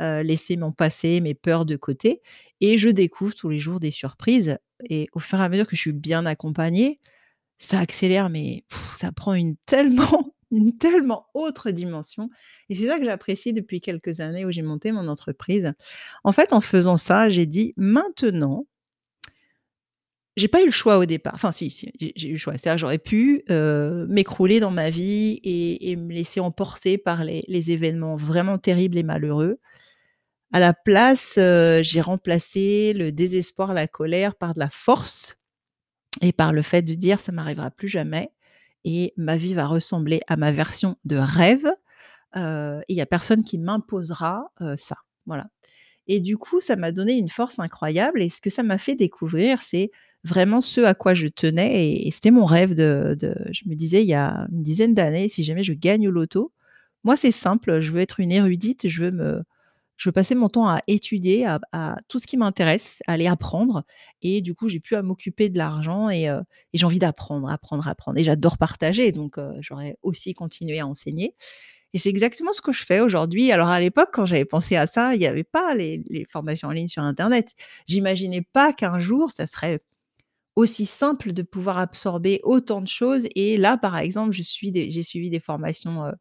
heu, 0.00 0.20
laisser 0.22 0.56
mon 0.56 0.72
passé, 0.72 1.20
mes 1.20 1.34
peurs 1.34 1.64
de 1.66 1.76
côté 1.76 2.20
et 2.60 2.78
je 2.78 2.88
découvre 2.88 3.34
tous 3.34 3.48
les 3.50 3.58
jours 3.60 3.80
des 3.80 3.90
surprises 3.90 4.58
et 4.88 5.08
au 5.12 5.18
fur 5.20 5.40
et 5.40 5.44
à 5.44 5.48
mesure 5.48 5.66
que 5.66 5.76
je 5.76 5.80
suis 5.80 5.92
bien 5.92 6.26
accompagnée, 6.26 7.00
ça 7.58 7.80
accélère 7.80 8.30
mais 8.30 8.64
ça 8.96 9.12
prend 9.12 9.34
une 9.34 9.56
tellement 9.66 10.34
une 10.52 10.76
tellement 10.78 11.26
autre 11.34 11.70
dimension 11.72 12.30
et 12.68 12.74
c'est 12.74 12.86
ça 12.88 12.98
que 12.98 13.04
j'apprécie 13.06 13.52
depuis 13.54 13.80
quelques 13.80 14.20
années 14.20 14.44
où 14.44 14.50
j'ai 14.52 14.62
monté 14.62 14.92
mon 14.92 15.08
entreprise. 15.08 15.72
En 16.24 16.32
fait, 16.32 16.52
en 16.52 16.60
faisant 16.60 16.96
ça, 16.98 17.30
j'ai 17.30 17.46
dit: 17.46 17.74
«Maintenant» 17.78 18.66
j'ai 20.36 20.48
pas 20.48 20.62
eu 20.62 20.66
le 20.66 20.70
choix 20.70 20.96
au 20.98 21.04
départ, 21.04 21.34
enfin 21.34 21.52
si, 21.52 21.68
j'ai 22.00 22.28
eu 22.28 22.32
le 22.32 22.38
choix. 22.38 22.54
C'est-à-dire 22.54 22.78
j'aurais 22.78 22.98
pu, 22.98 23.42
heu, 23.50 24.06
m'écrouler 24.08 24.60
dans 24.60 24.70
ma 24.70 24.88
vie 24.90 25.40
et 25.44 25.94
me 25.96 26.12
laisser 26.12 26.40
emporter 26.40 26.96
par 26.96 27.22
les 27.24 27.70
événements 27.70 28.16
vraiment 28.16 28.56
terribles 28.58 28.96
et 28.96 29.02
malheureux. 29.02 29.58
À 30.54 30.60
la 30.60 30.74
place, 30.74 31.38
heu, 31.38 31.82
j'ai 31.82 32.02
remplacé 32.02 32.92
le 32.92 33.10
désespoir, 33.10 33.72
la 33.72 33.86
colère 33.88 34.34
par 34.34 34.52
de 34.52 34.58
la 34.60 34.68
force 34.68 35.38
et 36.22 36.32
par 36.32 36.52
le 36.52 36.62
fait 36.62 36.82
de 36.82 36.94
dire: 36.94 37.20
«Ça 37.20 37.32
m'arrivera 37.32 37.70
plus 37.70 37.88
jamais 37.88 38.30
et 38.84 39.14
ma 39.16 39.36
vie 39.38 39.54
va 39.54 39.66
ressembler 39.66 40.20
à 40.28 40.36
ma 40.36 40.52
version 40.52 40.96
de 41.06 41.16
rêve, 41.16 41.66
et 42.36 42.40
il 42.88 42.96
y 42.96 43.00
a 43.02 43.06
personne 43.06 43.44
qui 43.44 43.58
m'imposera, 43.58 44.50
heu, 44.62 44.76
ça». 44.76 44.96
Voilà 45.26 45.46
et 46.08 46.20
du 46.20 46.38
coup, 46.38 46.60
ça 46.60 46.76
m'a 46.76 46.92
donné 46.92 47.14
une 47.14 47.30
force 47.30 47.58
incroyable 47.60 48.22
et 48.22 48.30
ce 48.30 48.40
que 48.42 48.50
ça 48.50 48.62
m'a 48.64 48.78
fait 48.78 48.96
découvrir, 48.96 49.62
c'est 49.62 49.90
vraiment 50.24 50.60
ce 50.62 50.80
à 50.82 50.94
quoi 50.94 51.14
je 51.14 51.28
tenais 51.28 51.94
et 52.06 52.10
c'était 52.12 52.30
mon 52.32 52.44
rêve 52.46 52.74
de 52.74 53.16
de 53.20 53.34
je 53.52 53.64
me 53.68 53.74
disais 53.76 54.02
il 54.04 54.08
y 54.08 54.14
a 54.14 54.46
une 54.52 54.62
dizaine 54.64 54.94
d'années: 54.94 55.28
«Si 55.30 55.44
jamais 55.44 55.62
je 55.64 55.74
gagne 55.74 56.08
au 56.08 56.12
loto, 56.12 56.52
moi 57.04 57.16
c'est 57.16 57.32
simple, 57.32 57.80
je 57.82 57.92
veux 57.92 58.00
être 58.02 58.20
une 58.20 58.32
érudite, 58.32 58.88
je 58.88 59.04
veux 59.04 59.12
me 59.12 59.42
je 60.02 60.10
passer 60.10 60.34
mon 60.34 60.48
temps 60.48 60.68
à 60.68 60.80
étudier, 60.88 61.46
à 61.46 61.96
tout 62.08 62.18
ce 62.18 62.26
qui 62.26 62.36
m'intéresse, 62.36 63.00
à 63.06 63.12
aller 63.12 63.26
apprendre 63.28 63.84
et 64.22 64.40
du 64.40 64.54
coup, 64.54 64.68
j'ai 64.68 64.80
plus 64.80 64.96
à 64.96 65.02
m'occuper 65.02 65.48
de 65.48 65.58
l'argent 65.58 66.08
et 66.10 66.28
heu 66.28 66.40
et 66.72 66.78
j'ai 66.78 66.86
envie 66.86 66.98
d'apprendre, 66.98 67.48
apprendre, 67.50 67.86
apprendre 67.88 68.18
et 68.18 68.24
j'adore 68.24 68.58
partager 68.58 69.12
donc 69.12 69.38
heu, 69.38 69.52
j'aurais 69.60 69.96
aussi 70.02 70.34
continué 70.34 70.80
à 70.80 70.86
enseigner 70.86 71.34
et 71.94 71.98
c'est 71.98 72.08
exactement 72.10 72.52
ce 72.52 72.62
que 72.62 72.72
je 72.72 72.84
fais 72.84 73.00
aujourd'hui. 73.00 73.52
Alors 73.52 73.68
à 73.68 73.80
l'époque, 73.80 74.10
quand 74.12 74.26
j'avais 74.26 74.44
pensé 74.46 74.76
à 74.76 74.86
ça, 74.86 75.14
il 75.14 75.22
y 75.22 75.26
avait 75.26 75.44
pas 75.44 75.74
les 75.74 76.02
formations 76.30 76.68
en 76.68 76.72
ligne 76.72 76.88
sur 76.88 77.02
internet. 77.02 77.50
J'imaginais 77.88 78.42
pas 78.42 78.72
qu'un 78.72 78.98
jour, 79.00 79.30
ça 79.30 79.46
serait 79.46 79.80
aussi 80.56 80.86
simple 80.86 81.32
de 81.32 81.42
pouvoir 81.42 81.78
absorber 81.78 82.40
autant 82.44 82.80
de 82.82 82.88
choses 82.88 83.26
et 83.34 83.56
là, 83.56 83.78
par 83.78 83.96
exemple, 83.98 84.32
j'ai 84.32 84.42
suivi 85.02 85.30
des 85.30 85.40
formations, 85.40 86.06
heu, 86.06 86.12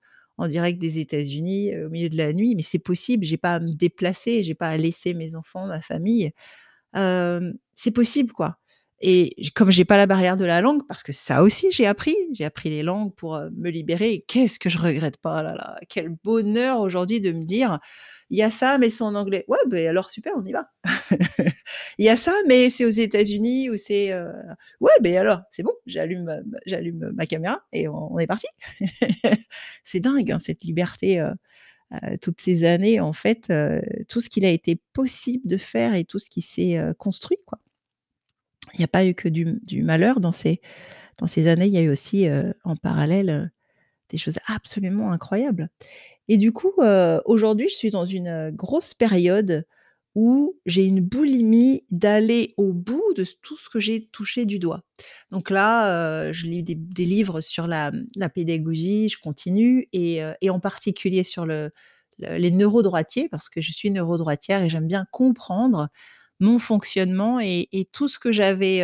en 0.42 0.48
direct 0.48 0.80
des 0.80 1.00
États-Unis, 1.00 1.72
au 1.86 1.90
milieu 1.90 2.10
de 2.10 2.18
la 2.18 2.34
nuit, 2.34 2.56
mais 2.56 2.62
c'est 2.62 2.80
possible, 2.80 3.26
j'ai 3.26 3.38
pas 3.38 3.56
à 3.56 3.60
me 3.60 3.72
déplacer, 3.72 4.44
j'ai 4.44 4.56
pas 4.56 4.70
à 4.70 4.78
laisser 4.78 5.14
mes 5.14 5.36
enfants, 5.36 5.68
ma 5.68 5.82
famille. 5.82 6.32
C'est 6.94 7.92
possible, 7.94 8.32
quoi 8.34 8.58
et 9.02 9.36
comme 9.56 9.72
j'ai 9.72 9.86
pas 9.86 9.98
la 9.98 10.06
barrière 10.06 10.38
de 10.38 10.46
la 10.46 10.62
langue, 10.62 10.84
parce 10.88 11.02
que 11.04 11.12
ça 11.12 11.42
aussi 11.42 11.72
j'ai 11.72 11.88
appris, 11.88 12.16
j'ai 12.34 12.46
appris 12.46 12.70
les 12.70 12.84
langues 12.84 13.14
pour, 13.16 13.42
me 13.58 13.70
libérer 13.70 14.24
qu'est-ce 14.28 14.60
que 14.60 14.70
je 14.70 14.78
regrette 14.78 15.18
pas, 15.18 15.40
oh 15.42 15.44
là 15.44 15.56
là, 15.56 15.80
quel 15.90 16.10
bonheur 16.24 16.80
aujourd'hui 16.80 17.20
de 17.20 17.32
me 17.32 17.44
dire: 17.44 17.80
«Il 18.32 18.38
y 18.40 18.44
a 18.44 18.52
ça, 18.52 18.80
mais 18.80 18.90
c'est 18.90 19.04
en 19.04 19.16
anglais». 19.16 19.46
Ouais, 19.50 19.60
beh, 19.68 19.88
alors 19.88 20.12
super, 20.12 20.34
on 20.38 20.46
y 20.46 20.54
va. 20.54 20.72
Il 22.00 22.06
y 22.06 22.10
a 22.10 22.16
ça, 22.18 22.34
mais 22.48 22.70
c'est 22.72 22.86
aux 22.86 22.90
États-Unis 22.90 23.70
ou 23.72 23.78
c'est, 23.78 24.14
heu 24.14 24.28
ouais, 24.82 24.92
beh, 25.02 25.18
alors, 25.18 25.42
c'est 25.52 25.64
bon, 25.64 25.74
j'allume, 25.88 26.32
j'allume 26.66 27.12
ma 27.16 27.26
caméra 27.28 27.64
et 27.74 27.88
on 27.90 28.18
est 28.20 28.28
parti. 28.28 28.48
C'est 29.86 30.00
dingue, 30.02 30.32
hein, 30.32 30.40
cette 30.40 30.64
liberté, 30.66 31.20
heu 31.22 31.32
heu, 31.94 32.18
toutes 32.22 32.42
ces 32.42 32.66
années, 32.66 33.00
en 33.02 33.14
fait, 33.14 33.52
tout 34.10 34.22
ce 34.22 34.30
qu'il 34.30 34.46
a 34.46 34.52
été 34.52 34.80
possible 34.94 35.48
de 35.50 35.58
faire 35.58 35.96
et 35.96 36.06
tout 36.06 36.20
ce 36.20 36.30
qui 36.32 36.42
s'est, 36.44 36.80
construit. 37.00 37.38
Il 38.74 38.82
y 38.82 38.84
a 38.84 38.88
pas 38.88 39.06
eu 39.06 39.14
que 39.14 39.28
du 39.30 39.60
du 39.64 39.84
malheur 39.84 40.20
dans 40.20 40.32
ces 40.32 40.62
dans 41.20 41.28
ces 41.28 41.48
années, 41.48 41.68
il 41.68 41.74
y 41.74 41.78
a 41.78 41.82
eu 41.84 41.90
aussi, 41.92 42.28
en 42.66 42.76
parallèle, 42.78 43.52
des 44.12 44.18
choses 44.18 44.38
absolument 44.48 45.12
incroyables 45.12 45.70
et 46.32 46.38
du 46.38 46.54
coup, 46.54 46.74
aujourd'hui, 47.26 47.68
je 47.68 47.76
suis 47.76 47.90
dans 47.90 48.06
une, 48.06 48.52
grosse 48.52 48.94
période 48.94 49.66
où 50.16 50.58
j'ai 50.66 50.86
une 50.86 51.02
boulimie 51.02 51.84
d'aller 51.90 52.54
au 52.56 52.72
bout 52.72 53.14
de 53.18 53.26
tout 53.42 53.58
ce 53.58 53.70
que 53.70 53.82
j'ai 53.82 54.08
touché 54.14 54.46
du 54.46 54.58
doigt. 54.58 54.84
Donc 55.32 55.50
là, 55.50 56.32
je 56.32 56.46
lis 56.46 56.64
des 56.64 57.06
livres 57.06 57.42
sur 57.42 57.68
la, 57.68 57.92
mmh, 57.92 58.08
la 58.16 58.30
pédagogie, 58.30 59.10
je 59.10 59.20
continue 59.20 59.90
et 59.92 60.50
en 60.50 60.60
particulier 60.62 61.24
sur 61.24 61.46
le 61.46 61.72
le 62.18 62.38
les 62.38 62.52
neurodroitiers 62.52 63.28
parce 63.28 63.50
que 63.50 63.60
je 63.60 63.74
suis 63.74 63.92
neurodroitière 63.92 64.64
et 64.64 64.70
j'aime 64.70 64.88
bien 64.88 65.06
comprendre 65.12 65.90
mon 66.40 66.60
fonctionnement 66.60 67.40
et 67.42 67.90
tout 67.92 68.08
ce 68.08 68.20
que 68.20 68.32
j'avais, 68.32 68.84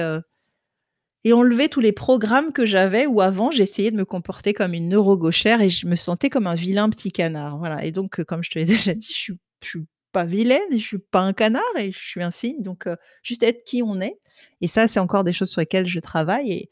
et 1.28 1.34
enlever 1.34 1.68
tous 1.70 1.80
les 1.82 1.92
programmes 1.92 2.54
que 2.54 2.66
j'avais 2.66 3.06
où 3.06 3.22
avant 3.22 3.52
j'essayais 3.52 3.92
de 3.92 3.98
me 3.98 4.06
comporter 4.06 4.54
comme 4.54 4.74
une 4.74 4.88
neurogauchère 4.90 5.62
et 5.62 5.70
je 5.70 5.86
me 5.88 5.96
sentais 5.96 6.30
comme 6.30 6.48
un 6.48 6.56
vilain 6.56 6.90
petit 6.90 7.12
canard, 7.12 7.58
voilà. 7.58 7.84
Et 7.86 7.92
donc 7.92 8.20
heu, 8.20 8.24
comme 8.24 8.44
je 8.44 8.50
te 8.52 8.60
l'ai 8.60 8.66
déjà 8.66 8.94
dit, 8.94 9.08
je 9.10 9.14
suis 9.14 9.34
je 9.64 9.70
suis 9.70 9.86
pas 10.14 10.26
vilaine 10.26 10.62
et 10.72 10.78
je 10.80 10.86
suis 10.86 11.00
pas 11.00 11.22
un 11.22 11.34
canard 11.34 11.64
et 11.78 11.92
je 11.92 12.00
suis 12.00 12.24
un 12.24 12.32
cygne. 12.32 12.62
Donc 12.64 12.88
heu, 12.88 12.96
juste 13.24 13.44
être 13.44 13.64
qui 13.66 13.84
on 13.84 14.00
est. 14.02 14.18
Et 14.62 14.68
ça, 14.68 14.88
c'est 14.88 15.00
encore 15.00 15.24
des 15.26 15.34
choses 15.34 15.50
sur 15.50 15.62
lesquelles 15.62 15.88
je 15.88 16.00
travaille 16.00 16.52
et 16.54 16.70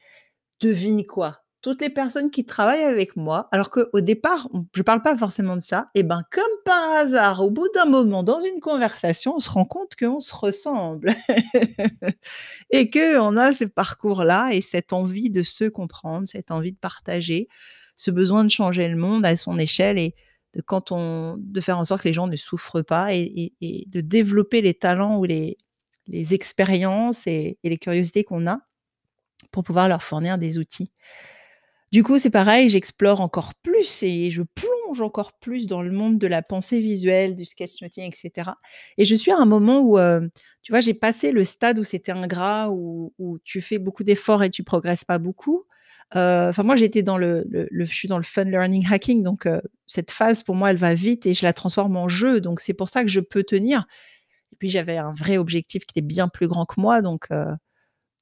devine 0.62 1.05
quoi? 1.05 1.44
Toutes 1.65 1.81
les 1.81 1.89
personnes 1.89 2.29
qui 2.29 2.45
travaillent 2.45 2.84
avec 2.84 3.15
moi, 3.15 3.50
alors 3.51 3.72
qu'au 3.72 4.00
départ, 4.00 4.48
je 4.75 4.84
parle 4.84 5.01
pas 5.01 5.17
forcément 5.17 5.55
de 5.55 5.63
ça 5.63 5.88
et 5.95 6.03
ben, 6.03 6.22
comme 6.29 6.43
par 6.63 6.91
hasard, 6.91 7.41
au 7.43 7.50
bout 7.50 7.67
d'un 7.74 7.86
moment 7.86 8.22
dans 8.22 8.39
une 8.39 8.60
conversation, 8.60 9.38
on 9.38 9.39
se 9.39 9.50
rend 9.50 9.65
compte 9.65 9.95
qu'on 9.95 10.19
se 10.19 10.36
ressemble 10.36 11.15
et 12.69 12.91
qu'on 12.91 13.36
a 13.36 13.51
ce 13.51 13.63
parcours-là 13.63 14.51
et 14.51 14.62
cette 14.62 14.93
envie 14.93 15.31
de 15.31 15.41
se 15.41 15.63
comprendre, 15.63 16.27
cette 16.27 16.51
envie 16.51 16.72
de 16.72 16.77
partager, 16.77 17.48
ce 17.98 18.12
besoin 18.12 18.43
de 18.43 18.51
changer 18.51 18.88
le 18.88 18.95
monde 18.95 19.25
à 19.25 19.36
son 19.36 19.57
échelle 19.57 19.98
et 19.98 20.13
de 20.53 20.62
quand 20.62 20.91
on 20.91 21.36
de 21.39 21.62
faire 21.62 21.79
en 21.79 21.86
sorte 21.86 22.03
que 22.03 22.10
les 22.10 22.13
gens 22.13 22.27
ne 22.27 22.36
souffrent 22.36 22.84
pas 22.84 23.15
et 23.15 23.55
de 23.60 24.01
développer 24.01 24.62
les 24.62 24.75
talents 24.75 25.17
ou 25.17 25.24
les 25.24 25.57
expériences 26.31 27.25
et 27.25 27.57
les 27.63 27.79
curiosités 27.79 28.24
qu'on 28.24 28.45
a 28.45 28.60
pour 29.50 29.63
pouvoir 29.63 29.88
leur 29.88 30.03
fournir 30.03 30.38
des 30.38 30.60
outils. 30.60 30.91
Du 31.92 32.04
coup, 32.04 32.20
c'est 32.20 32.30
pareil, 32.30 32.70
j'explore 32.70 33.22
encore 33.22 33.54
plus 33.56 34.04
et 34.04 34.30
je 34.32 34.42
plonge 34.42 35.01
encore 35.01 35.34
plus 35.39 35.65
dans 35.68 35.82
le 35.82 35.92
monde 35.92 36.18
de 36.18 36.27
la 36.27 36.42
pensée 36.42 36.80
visuelle, 36.80 37.36
du 37.38 37.46
sketchnoting 37.46 38.12
et 38.12 38.15
cetera. 38.15 38.58
Et 38.98 39.06
je 39.06 39.15
suis 39.15 39.32
à 39.32 39.38
un 39.38 39.46
moment 39.46 39.80
où, 39.82 39.98
heu, 39.98 40.30
tu 40.62 40.72
vois, 40.72 40.82
j'ai 40.82 40.94
passé 40.94 41.32
le 41.32 41.46
stade 41.46 41.80
où 41.80 41.84
c'était 41.84 42.12
ingrat, 42.12 42.70
où 42.72 43.13
où 43.18 43.38
tu 43.44 43.62
fais 43.62 43.77
beaucoup 43.77 44.04
d'efforts 44.04 44.44
et 44.44 44.50
tu 44.50 44.63
progresses 44.63 45.06
pas 45.06 45.20
beaucoup. 45.20 45.63
Heu, 46.15 46.48
enfin 46.50 46.63
moi, 46.63 46.75
j'étais 46.75 47.04
dans 47.04 47.18
le 47.18 47.46
je 47.72 47.84
suis 47.86 48.08
dans 48.08 48.18
le 48.18 48.24
fun 48.24 48.44
learning 48.46 48.86
hacking 48.92 49.24
donc 49.24 49.46
heu, 49.46 49.62
cette 49.88 50.12
phase 50.12 50.44
pour 50.44 50.56
moi, 50.56 50.72
elle 50.72 50.77
va 50.77 50.94
vite 50.96 51.25
et 51.27 51.34
je 51.34 51.46
la 51.46 51.54
transforme 51.54 51.96
en 51.98 52.10
jeu. 52.10 52.42
Donc 52.42 52.60
c'est 52.60 52.74
pour 52.74 52.89
ça 52.89 53.04
que 53.04 53.10
je 53.10 53.20
peux 53.22 53.44
tenir. 53.44 53.86
Et 54.54 54.56
puis 54.58 54.70
j'avais 54.70 54.98
un 54.98 55.13
vrai 55.13 55.38
objectif 55.38 55.86
qui 55.86 56.00
était 56.00 56.06
bien 56.08 56.30
plus 56.30 56.48
grand 56.48 56.65
que 56.65 56.80
moi 56.82 57.01
donc 57.01 57.27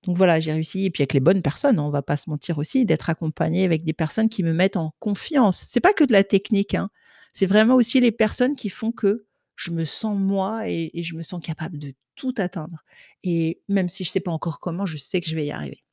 donc 0.03 0.17
voilà, 0.17 0.39
j'ai 0.39 0.51
réussi. 0.53 0.85
Et 0.85 0.91
puis 0.91 1.01
avec 1.03 1.13
les 1.13 1.19
bonnes 1.19 1.41
personnes, 1.41 1.79
hein, 1.79 1.83
on 1.83 1.89
va 1.89 2.01
pas 2.01 2.17
se 2.17 2.29
mentir 2.29 2.57
aussi, 2.57 2.85
d'être 2.85 3.09
accompagnée 3.09 3.63
avec 3.65 3.83
des 3.85 3.93
personnes 3.93 4.29
qui 4.29 4.43
me 4.43 4.53
mettent 4.53 4.77
en 4.77 4.93
confiance. 4.99 5.65
C'est 5.69 5.79
pas 5.81 5.93
que 5.93 6.03
de 6.03 6.11
la 6.13 6.23
technique, 6.23 6.75
hein, 6.75 6.89
c'est 7.33 7.45
vraiment 7.45 7.75
aussi 7.75 7.99
les 8.01 8.11
personnes 8.11 8.55
qui 8.55 8.69
font 8.69 8.91
que 8.91 9.25
je 9.55 9.71
me 9.71 9.85
sens 9.85 10.17
moi 10.19 10.67
et 10.67 10.91
je 11.03 11.15
me 11.15 11.21
sens 11.23 11.41
capable 11.43 11.77
de 11.79 11.93
tout 12.15 12.33
atteindre. 12.37 12.83
Et 13.23 13.61
même 13.69 13.89
si 13.89 14.03
je 14.03 14.09
sais 14.11 14.19
pas 14.19 14.31
encore 14.31 14.59
comment, 14.59 14.85
je 14.85 14.97
sais 14.97 15.21
que 15.21 15.27
je 15.29 15.35
vais 15.35 15.45
y 15.45 15.51
arriver. 15.51 15.83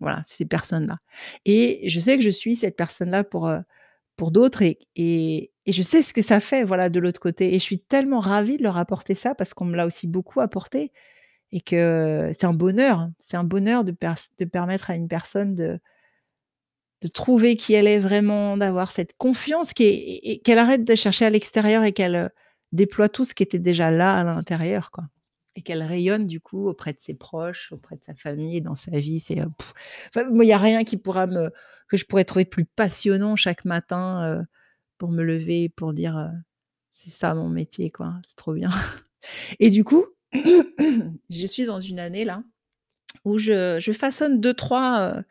Voilà, 0.00 0.22
ces 0.26 0.46
personnes-là. 0.46 0.98
Et 1.44 1.88
je 1.90 2.00
sais 2.00 2.16
que 2.16 2.22
je 2.24 2.30
suis 2.30 2.56
cette 2.56 2.76
personne-là 2.76 3.24
pour, 3.24 3.48
heu, 3.48 3.60
pour 4.16 4.30
d'autres 4.32 4.62
et 4.62 4.78
et 4.96 5.52
et 5.66 5.72
je 5.72 5.82
sais 5.82 6.02
ce 6.02 6.14
que 6.14 6.22
ça 6.22 6.40
fait, 6.40 6.64
voilà, 6.64 6.88
de 6.90 6.98
l'autre 7.00 7.20
côté. 7.20 7.54
Et 7.54 7.58
je 7.60 7.64
suis 7.64 7.80
tellement 7.80 8.20
ravie 8.20 8.56
de 8.58 8.62
leur 8.64 8.78
apporter 8.78 9.14
ça 9.14 9.34
parce 9.34 9.54
qu'on 9.54 9.66
me 9.66 9.76
l'a 9.76 9.86
aussi 9.86 10.06
beaucoup 10.08 10.40
apporté 10.40 10.92
et 11.52 11.60
que 11.60 12.32
c'est 12.38 12.46
un 12.46 12.54
bonheur, 12.54 13.08
c'est 13.18 13.36
un 13.36 13.44
bonheur 13.44 13.84
de 13.84 13.92
permettre 14.44 14.90
à 14.90 14.96
une 14.96 15.08
personne 15.08 15.54
de 15.54 15.80
de 17.02 17.08
trouver 17.08 17.56
qui 17.56 17.74
elle 17.74 17.86
est 17.86 17.98
vraiment, 18.00 18.56
d'avoir 18.56 18.90
cette 18.90 19.16
confiance 19.18 19.72
qu'elle 19.72 20.58
arrête 20.58 20.84
de 20.84 20.94
chercher 20.96 21.26
à 21.26 21.30
l'extérieur 21.30 21.84
et 21.84 21.92
qu'elle, 21.92 22.16
heu, 22.16 22.28
déploie 22.72 23.08
tout 23.08 23.24
ce 23.24 23.34
qui 23.34 23.42
était 23.44 23.58
déjà 23.60 23.90
là 23.90 24.14
à 24.18 24.24
l'intérieur, 24.24 24.90
quoi. 24.90 25.04
Et 25.54 25.62
qu'elle 25.62 25.82
rayonne 25.82 26.26
du 26.26 26.40
coup 26.40 26.66
auprès 26.68 26.92
de 26.92 27.00
ses 27.00 27.14
proches, 27.14 27.72
auprès 27.72 27.96
de 27.96 28.04
sa 28.04 28.14
famille 28.14 28.60
dans 28.60 28.74
sa 28.74 28.92
vie. 28.92 29.20
C'est, 29.20 29.40
enfin 30.08 30.28
moi, 30.30 30.44
il 30.44 30.48
y 30.48 30.52
a 30.52 30.58
rien 30.58 30.84
que 30.84 30.96
je 31.96 32.04
pourrais 32.04 32.24
trouver 32.24 32.44
plus 32.44 32.64
passionnant 32.64 33.36
chaque 33.36 33.64
matin, 33.64 34.40
heu, 34.40 34.44
pour 34.98 35.10
me 35.12 35.22
lever, 35.22 35.68
pour 35.70 35.92
dire, 35.94 36.30
«C'est 36.92 37.10
ça 37.10 37.34
mon 37.34 37.48
métier, 37.48 37.90
quoi, 37.90 38.14
c'est 38.24 38.36
trop 38.36 38.54
bien» 38.54 38.70
et 39.60 39.70
du 39.70 39.84
coup, 39.84 40.04
je 41.30 41.46
suis 41.46 41.64
dans 41.64 41.80
une 41.80 41.98
année 41.98 42.24
là 42.24 42.42
où 43.24 43.38
je 43.38 43.92
façonne 43.94 44.40
2-3, 44.40 45.14
heu, 45.18 45.24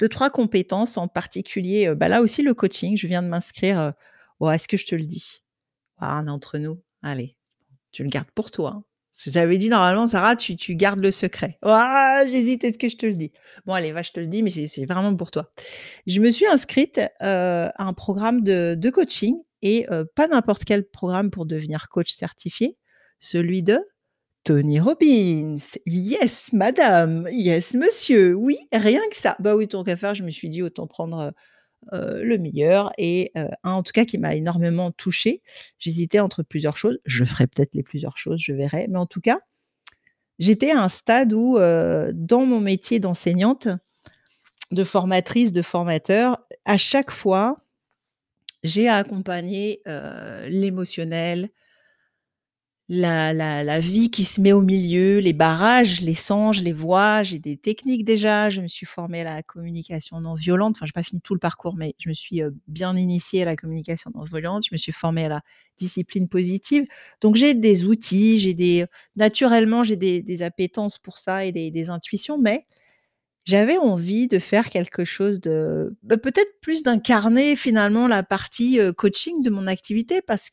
2-3 0.00 0.30
compétences 0.30 0.96
en 0.98 1.08
particulier, 1.08 1.88
heu, 1.88 1.94
bah, 1.96 2.08
là 2.08 2.22
aussi 2.22 2.42
le 2.42 2.54
coaching. 2.54 2.96
Je 2.98 3.06
viens 3.08 3.22
de 3.22 3.28
m'inscrire, 3.28 3.94
oh 4.40 4.50
est-ce 4.50 4.68
que 4.68 4.76
je 4.78 4.86
te 4.86 4.94
le 4.96 5.04
dis? 5.04 5.42
Ah, 5.98 6.22
on 6.24 6.28
entre 6.28 6.58
nous, 6.58 6.82
allez, 7.02 7.36
tu 7.92 8.04
le 8.04 8.10
gardes 8.10 8.30
pour 8.32 8.50
toi, 8.52 8.74
hein. 8.78 8.84
Que 9.24 9.30
j'avais 9.32 9.58
dit 9.58 9.68
normalement 9.70 10.08
Sarah, 10.08 10.36
tu 10.36 10.56
tu 10.56 10.76
gardes 10.76 11.00
le 11.00 11.10
secret. 11.10 11.58
Ah, 11.62 12.22
j'hésite, 12.28 12.64
est-ce 12.64 12.78
que 12.78 12.88
je 12.88 12.96
te 12.96 13.06
le 13.06 13.16
dis? 13.16 13.32
Bon 13.66 13.74
allez, 13.74 13.94
je 14.04 14.12
te 14.12 14.20
le 14.20 14.26
dis, 14.28 14.42
mais 14.42 14.50
c'est 14.50 14.86
vraiment 14.86 15.16
pour 15.16 15.30
toi. 15.32 15.52
Je 16.06 16.20
me 16.20 16.30
suis 16.32 16.46
inscrite, 16.46 16.98
heu, 16.98 17.04
à 17.20 17.74
un 17.84 17.94
programme 17.94 18.42
de 18.44 18.76
de 18.78 18.90
coaching 18.90 19.36
et 19.62 19.86
pas 20.16 20.28
n'importe 20.28 20.64
quel 20.64 20.84
programme 20.88 21.30
pour 21.30 21.46
devenir 21.46 21.88
coach 21.90 22.12
certifié, 22.12 22.78
celui 23.20 23.62
de 23.64 23.80
Tony 24.44 24.80
Robbins. 24.80 25.58
Yes 25.86 26.52
madame, 26.52 27.28
yes 27.30 27.74
monsieur, 27.74 28.34
oui, 28.34 28.56
rien 28.72 29.00
que 29.10 29.16
ça. 29.16 29.36
Bah 29.38 29.54
oui, 29.54 29.68
tant 29.68 29.84
qu'à 29.84 29.96
faire, 29.96 30.14
je 30.14 30.22
me 30.22 30.30
suis 30.30 30.48
dit 30.48 30.62
autant 30.62 30.86
prendre, 30.86 31.18
heu 31.20 31.32
heu, 31.98 32.24
le 32.24 32.38
meilleur 32.38 32.92
et 32.98 33.32
heu, 33.38 33.48
un 33.64 33.72
en 33.74 33.82
tout 33.84 33.92
cas 33.92 34.04
qui 34.06 34.18
m'a 34.18 34.34
énormément 34.36 34.92
touchée. 34.92 35.42
J'hésitais 35.78 36.20
entre 36.20 36.42
plusieurs 36.44 36.76
choses, 36.78 36.98
je 37.06 37.24
ferai 37.24 37.46
peut-être 37.48 37.74
les 37.74 37.82
plusieurs 37.84 38.18
choses, 38.18 38.40
je 38.42 38.52
verrai, 38.54 38.86
mais 38.90 38.98
en 38.98 39.06
tout 39.06 39.20
cas, 39.22 39.40
j'étais 40.38 40.70
à 40.72 40.82
un 40.82 40.88
stade 40.90 41.32
où, 41.34 41.58
dans 41.58 42.46
mon 42.46 42.60
métier 42.60 43.00
d'enseignante, 43.00 43.68
de 44.72 44.84
formatrice, 44.84 45.52
de 45.52 45.62
formateur, 45.62 46.38
à 46.66 46.78
chaque 46.78 47.10
fois, 47.12 47.58
j'ai 48.64 48.88
à 48.88 48.96
accompagner, 48.96 49.82
l'émotionnel 50.48 51.50
la 53.32 53.62
la 53.62 53.78
vie 53.80 54.10
qui 54.10 54.24
se 54.24 54.40
met 54.40 54.52
au 54.52 54.62
milieu, 54.62 55.18
les 55.20 55.32
barrages, 55.32 56.00
je 56.00 56.04
les 56.04 56.14
je 56.14 56.62
les 56.62 56.72
vois, 56.72 57.22
j'ai 57.22 57.38
des 57.38 57.56
techniques 57.56 58.04
déjà, 58.04 58.50
je 58.50 58.60
me 58.60 58.66
suis 58.68 58.84
formée 58.86 59.20
à 59.20 59.24
la 59.36 59.42
communication 59.44 60.20
non 60.20 60.34
violente, 60.34 60.74
enfin 60.76 60.86
j'ai 60.86 60.92
pas 60.92 61.04
fini 61.04 61.20
tout 61.22 61.34
le 61.34 61.38
parcours, 61.40 61.76
mais 61.76 61.94
je 61.98 62.08
me 62.08 62.14
suis, 62.14 62.42
heu, 62.42 62.52
bien 62.66 62.96
initiée 62.96 63.42
à 63.42 63.44
la 63.44 63.54
communication 63.56 64.10
non 64.14 64.24
violente, 64.24 64.64
je 64.68 64.74
me 64.74 64.76
suis 64.78 64.90
formée 64.92 65.26
à 65.26 65.28
la 65.28 65.42
discipline 65.78 66.28
positive. 66.28 66.84
Donc 67.20 67.36
j'ai 67.36 67.54
des 67.54 67.84
outils, 67.86 68.40
j'ai 68.40 68.54
des 68.54 68.86
naturellement, 69.16 69.84
j'ai 69.84 69.96
des 69.96 70.20
des 70.22 70.42
appétences 70.42 70.98
pour 70.98 71.18
ça 71.18 71.44
et 71.44 71.52
des 71.52 71.70
des 71.70 71.90
intuitions, 71.90 72.38
mais 72.38 72.66
j'avais 73.44 73.78
envie 73.78 74.28
de 74.28 74.38
faire 74.38 74.70
quelque 74.70 75.04
chose 75.04 75.40
de 75.40 75.96
bah, 76.02 76.18
peut-être 76.18 76.60
plus 76.60 76.82
d'incarner 76.82 77.56
finalement 77.56 78.08
la 78.08 78.22
partie, 78.22 78.78
heu, 78.80 78.92
coaching 78.92 79.42
de 79.42 79.50
mon 79.50 79.66
activité 79.66 80.22
parce 80.22 80.50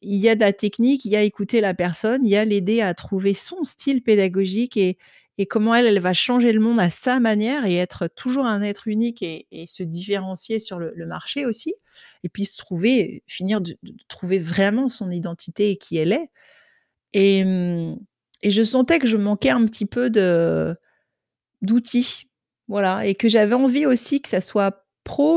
qu'il 0.00 0.16
y 0.16 0.28
a 0.28 0.34
de 0.34 0.40
la 0.40 0.52
technique, 0.52 1.04
il 1.04 1.12
y 1.12 1.16
a 1.16 1.22
écouter 1.22 1.60
la 1.60 1.74
personne, 1.74 2.24
il 2.24 2.30
y 2.30 2.36
a 2.36 2.44
l'aider 2.44 2.80
à 2.80 2.94
trouver 2.94 3.34
son 3.34 3.64
style 3.64 4.02
pédagogique 4.02 4.76
et 4.76 4.96
comment 5.48 5.74
elle, 5.74 6.00
va 6.00 6.12
changer 6.12 6.52
le 6.52 6.60
monde 6.60 6.80
à 6.80 6.90
sa 6.90 7.20
manière 7.20 7.64
et 7.64 7.76
être 7.76 8.08
toujours 8.08 8.46
un 8.46 8.62
être 8.62 8.88
unique 8.88 9.22
et 9.22 9.46
se 9.68 9.82
différencier 9.82 10.58
sur 10.58 10.78
le 10.78 11.06
marché 11.06 11.46
aussi. 11.46 11.74
Et 12.24 12.28
puis 12.28 12.44
se 12.44 12.56
trouver 12.56 13.22
finir 13.26 13.60
de 13.60 13.76
trouver 14.08 14.38
vraiment 14.38 14.88
son 14.88 15.10
identité 15.10 15.70
et 15.70 15.76
qui 15.76 15.96
elle 15.96 16.12
est. 16.12 16.30
Et 17.12 17.44
mmh 17.44 17.98
et 18.42 18.50
je 18.50 18.62
sentais 18.62 18.98
que 18.98 19.06
je 19.06 19.16
manquais 19.16 19.50
un 19.50 19.64
petit 19.66 19.86
peu 19.86 20.10
d'outils, 21.62 22.28
voilà 22.68 23.06
et 23.06 23.14
que 23.14 23.28
j'avais 23.28 23.54
envie 23.54 23.86
aussi 23.86 24.20
que 24.22 24.28
ça 24.28 24.40
soit 24.40 24.86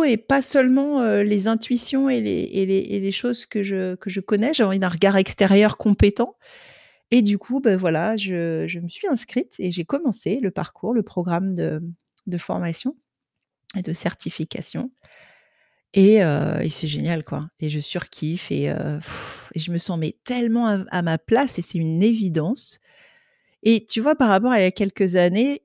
et 0.03 0.17
pas 0.17 0.41
seulement, 0.41 1.01
heu, 1.01 1.21
les 1.23 1.47
intuitions 1.47 2.09
et 2.09 2.21
les 2.21 3.11
choses 3.11 3.45
que 3.45 3.63
je 3.63 4.19
connais. 4.19 4.53
J'avais 4.53 4.67
envie 4.67 4.79
d'un 4.79 4.89
regard 4.89 5.17
extérieur 5.17 5.77
compétent. 5.77 6.35
Et 7.11 7.21
du 7.21 7.37
coup, 7.37 7.59
bah, 7.59 7.75
voilà, 7.77 8.17
je 8.17 8.79
me 8.79 8.87
suis 8.87 9.07
inscrite 9.07 9.55
et 9.59 9.71
j'ai 9.71 9.85
commencé 9.85 10.39
le 10.41 10.51
parcours, 10.51 10.93
le 10.93 11.03
programme 11.03 11.53
de 11.55 12.37
formation 12.37 12.95
et 13.75 13.81
de 13.81 13.93
certification. 13.93 14.91
Et 15.93 16.23
heu 16.23 16.61
et 16.61 16.69
c'est 16.69 16.87
génial, 16.87 17.23
quoi. 17.23 17.41
Et 17.59 17.69
je 17.69 17.79
surkiffe 17.79 18.51
et 18.51 18.67
et 18.67 19.59
je 19.59 19.71
me 19.71 19.77
sens 19.77 19.97
mais 19.99 20.15
tellement 20.23 20.67
à 20.89 21.01
ma 21.01 21.17
place 21.17 21.59
et 21.59 21.61
c'est 21.61 21.77
une 21.79 22.01
évidence. 22.01 22.79
Et 23.63 23.85
tu 23.85 24.01
vois, 24.01 24.15
par 24.15 24.29
rapport 24.29 24.51
à 24.51 24.59
il 24.59 24.63
y 24.63 24.65
a 24.65 24.71
quelques 24.71 25.15
années, 25.17 25.63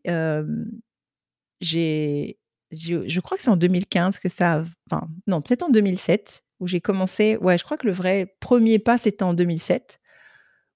j'ai 1.61 2.39
je 2.73 3.21
crois 3.21 3.37
que 3.37 3.43
c'est 3.45 3.51
en 3.51 3.57
2015 3.57 4.19
que 4.19 4.29
ça 4.29 4.65
enfin, 4.91 5.09
non, 5.27 5.41
peut-être 5.41 5.63
en 5.63 5.71
2007 5.71 6.43
où 6.61 6.67
j'ai 6.67 6.81
commencé 6.81 7.37
ouais, 7.39 7.59
je 7.59 7.65
crois 7.65 7.77
que 7.77 7.87
le 7.87 7.93
vrai 7.93 8.35
1er 8.41 8.79
pas, 8.79 8.99
c'était 8.99 9.23
en 9.25 9.35
2007 9.35 10.01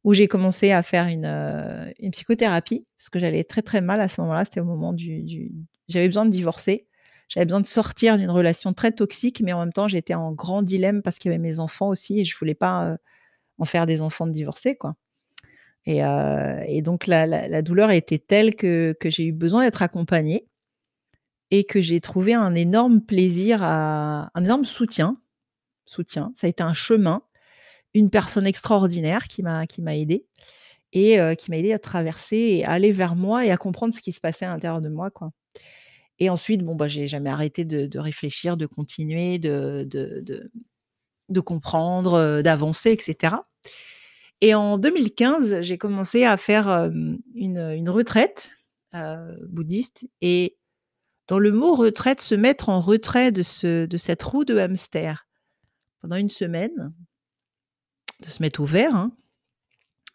où 0.05 0.15
j'ai 0.15 0.29
commencé 0.29 0.73
à 0.73 0.83
faire 0.83 1.07
une, 1.09 1.27
heu, 1.27 1.93
une 2.01 2.11
psychothérapie 2.13 2.87
parce 2.99 3.11
que 3.11 3.19
j'allais 3.21 3.45
très, 3.45 3.63
très 3.63 3.81
mal 3.83 4.01
à 4.01 4.09
ce 4.09 4.21
moment-là. 4.23 4.45
C'était 4.47 4.61
au 4.61 4.65
moment 4.65 4.93
du 4.95 5.53
j'avais 5.89 6.09
besoin 6.09 6.27
de 6.27 6.31
divorcer. 6.31 6.89
J'avais 7.29 7.47
besoin 7.47 7.61
de 7.63 7.67
sortir 7.69 8.19
d'une 8.19 8.31
relation 8.31 8.73
très 8.75 8.93
toxique, 8.93 9.43
mais 9.45 9.53
en 9.53 9.61
même 9.61 9.73
temps, 9.73 9.89
j'étais 9.89 10.15
en 10.15 10.33
grand 10.33 10.63
dilemme 10.63 11.03
parce 11.03 11.19
qu'il 11.19 11.31
y 11.33 11.35
avait 11.35 11.43
mes 11.43 11.61
enfants 11.61 11.89
aussi 11.89 12.21
et 12.21 12.25
je 12.27 12.37
voulais 12.39 12.55
pas, 12.57 12.93
heu, 12.95 12.99
en 13.59 13.67
faire 13.67 13.87
des 13.87 14.03
enfants 14.03 14.27
de 14.29 14.33
divorcés, 14.33 14.77
quoi. 14.77 14.97
Et 15.87 16.01
et 16.69 16.83
donc 16.83 17.07
la 17.09 17.27
la 17.27 17.63
douleur 17.63 17.91
était 17.93 18.19
telle 18.21 18.57
que 18.57 18.97
j'ai 19.07 19.27
eu 19.27 19.33
besoin 19.33 19.63
d'être 19.65 19.83
accompagnée 19.83 20.47
et 21.51 21.65
que 21.65 21.83
j'ai 21.83 22.01
trouvé 22.01 22.35
un 22.35 22.55
énorme 22.55 23.01
plaisir 23.03 23.63
à 23.63 24.31
un 24.35 24.45
énorme 24.45 24.65
soutien 24.65 25.19
soutien. 25.87 26.33
Ça 26.37 26.47
a 26.47 26.51
été 26.51 26.63
un 26.63 26.75
chemin, 26.75 27.23
une 27.95 28.11
personne 28.11 28.47
extraordinaire 28.47 29.29
qui 29.29 29.43
m'a 29.43 29.67
qui 29.67 29.83
m'a 29.83 29.97
aidée 29.97 30.27
et 30.93 31.21
heu, 31.21 31.35
qui 31.37 31.51
m'a 31.51 31.59
aidée 31.59 31.73
à 31.75 31.79
traverser 31.81 32.37
et 32.39 32.65
à 32.67 32.73
aller 32.73 32.93
vers 32.93 33.17
moi 33.17 33.47
et 33.47 33.51
à 33.53 33.57
comprendre 33.59 33.95
ce 33.95 34.01
qui 34.03 34.13
se 34.13 34.21
passait 34.21 34.47
à 34.47 34.51
l'intérieur 34.51 34.81
de 34.83 34.89
moi, 34.91 35.11
quoi. 35.11 35.33
Et 36.21 36.31
ensuite, 36.31 36.63
bon, 36.65 36.77
bah, 36.77 36.89
j'ai 36.89 37.09
jamais 37.09 37.31
arrêté 37.31 37.65
de 37.65 37.99
réfléchir, 37.99 38.57
de 38.57 38.67
continuer, 38.67 39.39
de 39.39 39.85
de 39.89 40.51
de 41.29 41.41
comprendre, 41.41 42.15
heu, 42.19 42.43
d'avancer 42.43 42.93
et 42.93 42.99
cetera. 42.99 43.47
Et 44.41 44.55
en 44.55 44.79
2015, 44.79 45.61
j'ai 45.63 45.79
commencé 45.79 46.25
à 46.25 46.37
faire, 46.37 46.69
hem, 46.71 47.19
une, 47.35 47.59
une 47.59 47.91
retraite, 47.91 48.53
bouddhiste 49.49 50.09
et 50.21 50.57
dans 51.31 51.39
le 51.39 51.53
mot 51.53 51.77
retraite, 51.77 52.21
se 52.21 52.35
mettre 52.35 52.69
en 52.71 52.81
retrait 52.81 53.31
de 53.31 53.45
ce 53.45 53.87
de 53.87 53.97
cette 53.97 54.21
roue 54.21 54.45
de 54.45 54.59
hamster 54.59 55.29
pendant 56.01 56.17
une 56.17 56.29
semaine 56.29 56.93
de 58.21 58.27
se 58.27 58.43
mettre 58.43 58.61
au 58.61 58.65
vert, 58.65 58.95
hein 58.97 59.13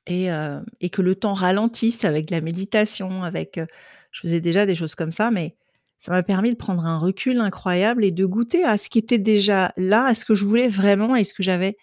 et 0.08 0.30
heu 0.30 0.60
et 0.82 0.90
que 0.90 1.02
le 1.02 1.16
temps 1.16 1.34
ralentisse 1.34 2.04
avec 2.04 2.30
la 2.30 2.42
méditation, 2.42 3.24
avec, 3.24 3.58
heu 3.58 3.66
je 4.12 4.20
faisais 4.22 4.42
déjà 4.42 4.66
des 4.66 4.76
choses 4.76 4.94
comme 4.94 5.14
ça, 5.14 5.32
mais 5.32 5.56
ça 6.00 6.12
m'a 6.12 6.22
permis 6.22 6.52
de 6.52 6.58
prendre 6.58 6.86
un 6.86 6.98
recul 6.98 7.40
incroyable 7.40 8.04
et 8.04 8.12
de 8.12 8.26
goûter 8.26 8.66
à 8.66 8.78
ce 8.78 8.90
qui 8.90 9.00
était 9.00 9.18
déjà 9.18 9.72
là, 9.78 10.04
à 10.06 10.16
ce 10.16 10.26
que 10.26 10.36
je 10.36 10.44
voulais 10.46 10.68
vraiment 10.68 11.16
et 11.16 11.24
ce 11.24 11.34
que 11.34 11.44
j'avais 11.44 11.78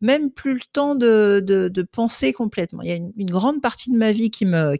même 0.00 0.30
plus 0.30 0.54
le 0.54 0.60
temps 0.72 0.94
de 0.94 1.82
penser 1.92 2.32
complètement. 2.32 2.82
Il 2.82 2.88
y 2.90 2.92
a 2.92 2.96
une 3.16 3.30
grande 3.30 3.60
partie 3.60 3.90
de 3.90 3.98
ma 3.98 4.12
vie 4.12 4.30
qui 4.30 4.46
me 4.46 4.76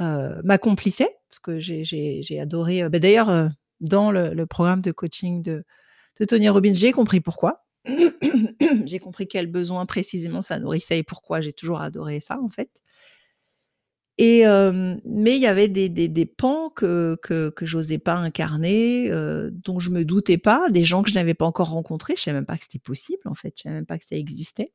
heu, 0.00 0.42
m'accomplissait 0.44 1.17
parce 1.30 1.40
que 1.40 1.58
j'ai 1.60 2.40
adoré, 2.40 2.82
heu, 2.84 2.88
bah, 2.88 2.98
d'ailleurs, 3.00 3.30
heu, 3.30 3.48
dans 3.80 4.10
le 4.10 4.46
programme 4.46 4.82
de 4.82 4.92
coaching 4.92 5.42
de 5.42 5.64
de 6.20 6.24
Tony 6.26 6.48
Robbins, 6.50 6.74
j'ai 6.74 6.92
compris 6.92 7.20
pourquoi. 7.20 7.64
J'ai 8.86 8.98
compris 9.00 9.28
quel 9.28 9.46
besoin 9.48 9.86
précisément 9.86 10.42
ça 10.42 10.58
nourrissait 10.60 10.98
et 10.98 11.02
pourquoi 11.04 11.40
j'ai 11.40 11.52
toujours 11.54 11.80
adoré 11.82 12.20
ça, 12.20 12.40
en 12.42 12.48
fait. 12.50 12.70
Et 14.20 14.40
hem, 14.40 15.00
mais 15.04 15.36
il 15.36 15.40
y 15.42 15.46
avait 15.46 15.68
des 15.68 15.88
des 15.88 16.26
pans 16.26 16.70
que 16.70 17.16
que 17.22 17.50
que 17.50 17.66
j'osais 17.66 17.98
pas 17.98 18.16
incarner, 18.16 19.10
dont 19.52 19.78
je 19.78 19.90
me 19.90 20.04
doutais 20.04 20.38
pas, 20.38 20.68
des 20.70 20.84
gens 20.84 21.02
que 21.04 21.10
je 21.10 21.14
n'avais 21.14 21.34
pas 21.34 21.46
encore 21.46 21.70
rencontrés. 21.70 22.14
Je 22.16 22.22
savais 22.22 22.34
même 22.38 22.46
pas 22.46 22.56
que 22.56 22.64
c'était 22.64 22.80
possible, 22.80 23.22
en 23.26 23.34
fait, 23.34 23.54
je 23.56 23.62
savais 23.62 23.76
même 23.76 23.86
pas 23.86 23.98
que 23.98 24.04
ça 24.04 24.16
existait. 24.16 24.72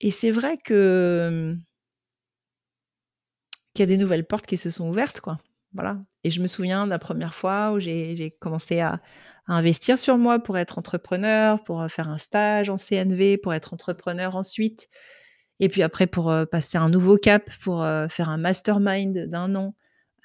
Et 0.00 0.10
c'est 0.10 0.30
vrai 0.30 0.58
que 0.58 1.56
qu'il 3.74 3.82
y 3.82 3.84
a 3.84 3.86
des 3.86 3.96
nouvelles 3.96 4.26
portes 4.26 4.46
qui 4.46 4.58
se 4.58 4.70
sont 4.70 4.88
ouvertes, 4.88 5.20
quoi. 5.20 5.38
Voilà 5.74 5.98
et 6.24 6.30
je 6.30 6.40
me 6.40 6.46
souviens 6.46 6.84
de 6.84 6.90
la 6.90 6.98
1re 7.00 7.34
fois 7.34 7.72
où 7.72 7.80
j'ai 7.80 8.36
commencé 8.40 8.78
à 8.80 9.00
investir 9.48 9.98
sur 9.98 10.18
moi 10.18 10.38
pour 10.38 10.56
être 10.58 10.78
entrepreneur, 10.78 11.64
pour, 11.64 11.82
heu, 11.82 11.88
faire 11.88 12.08
un 12.08 12.18
stage 12.18 12.70
en 12.70 12.78
CNV, 12.78 13.38
pour 13.38 13.52
être 13.54 13.74
entrepreneur 13.74 14.36
ensuite 14.36 14.88
et 15.60 15.68
puis 15.70 15.82
après 15.82 16.06
pour, 16.08 16.30
heu, 16.32 16.46
passer 16.46 16.78
un 16.78 16.90
nouveau 16.90 17.16
cap, 17.18 17.50
pour, 17.62 17.82
heu, 17.84 18.08
faire 18.08 18.28
un 18.30 18.38
mastermind 18.38 19.28
d'1 19.28 19.54
an, 19.56 19.74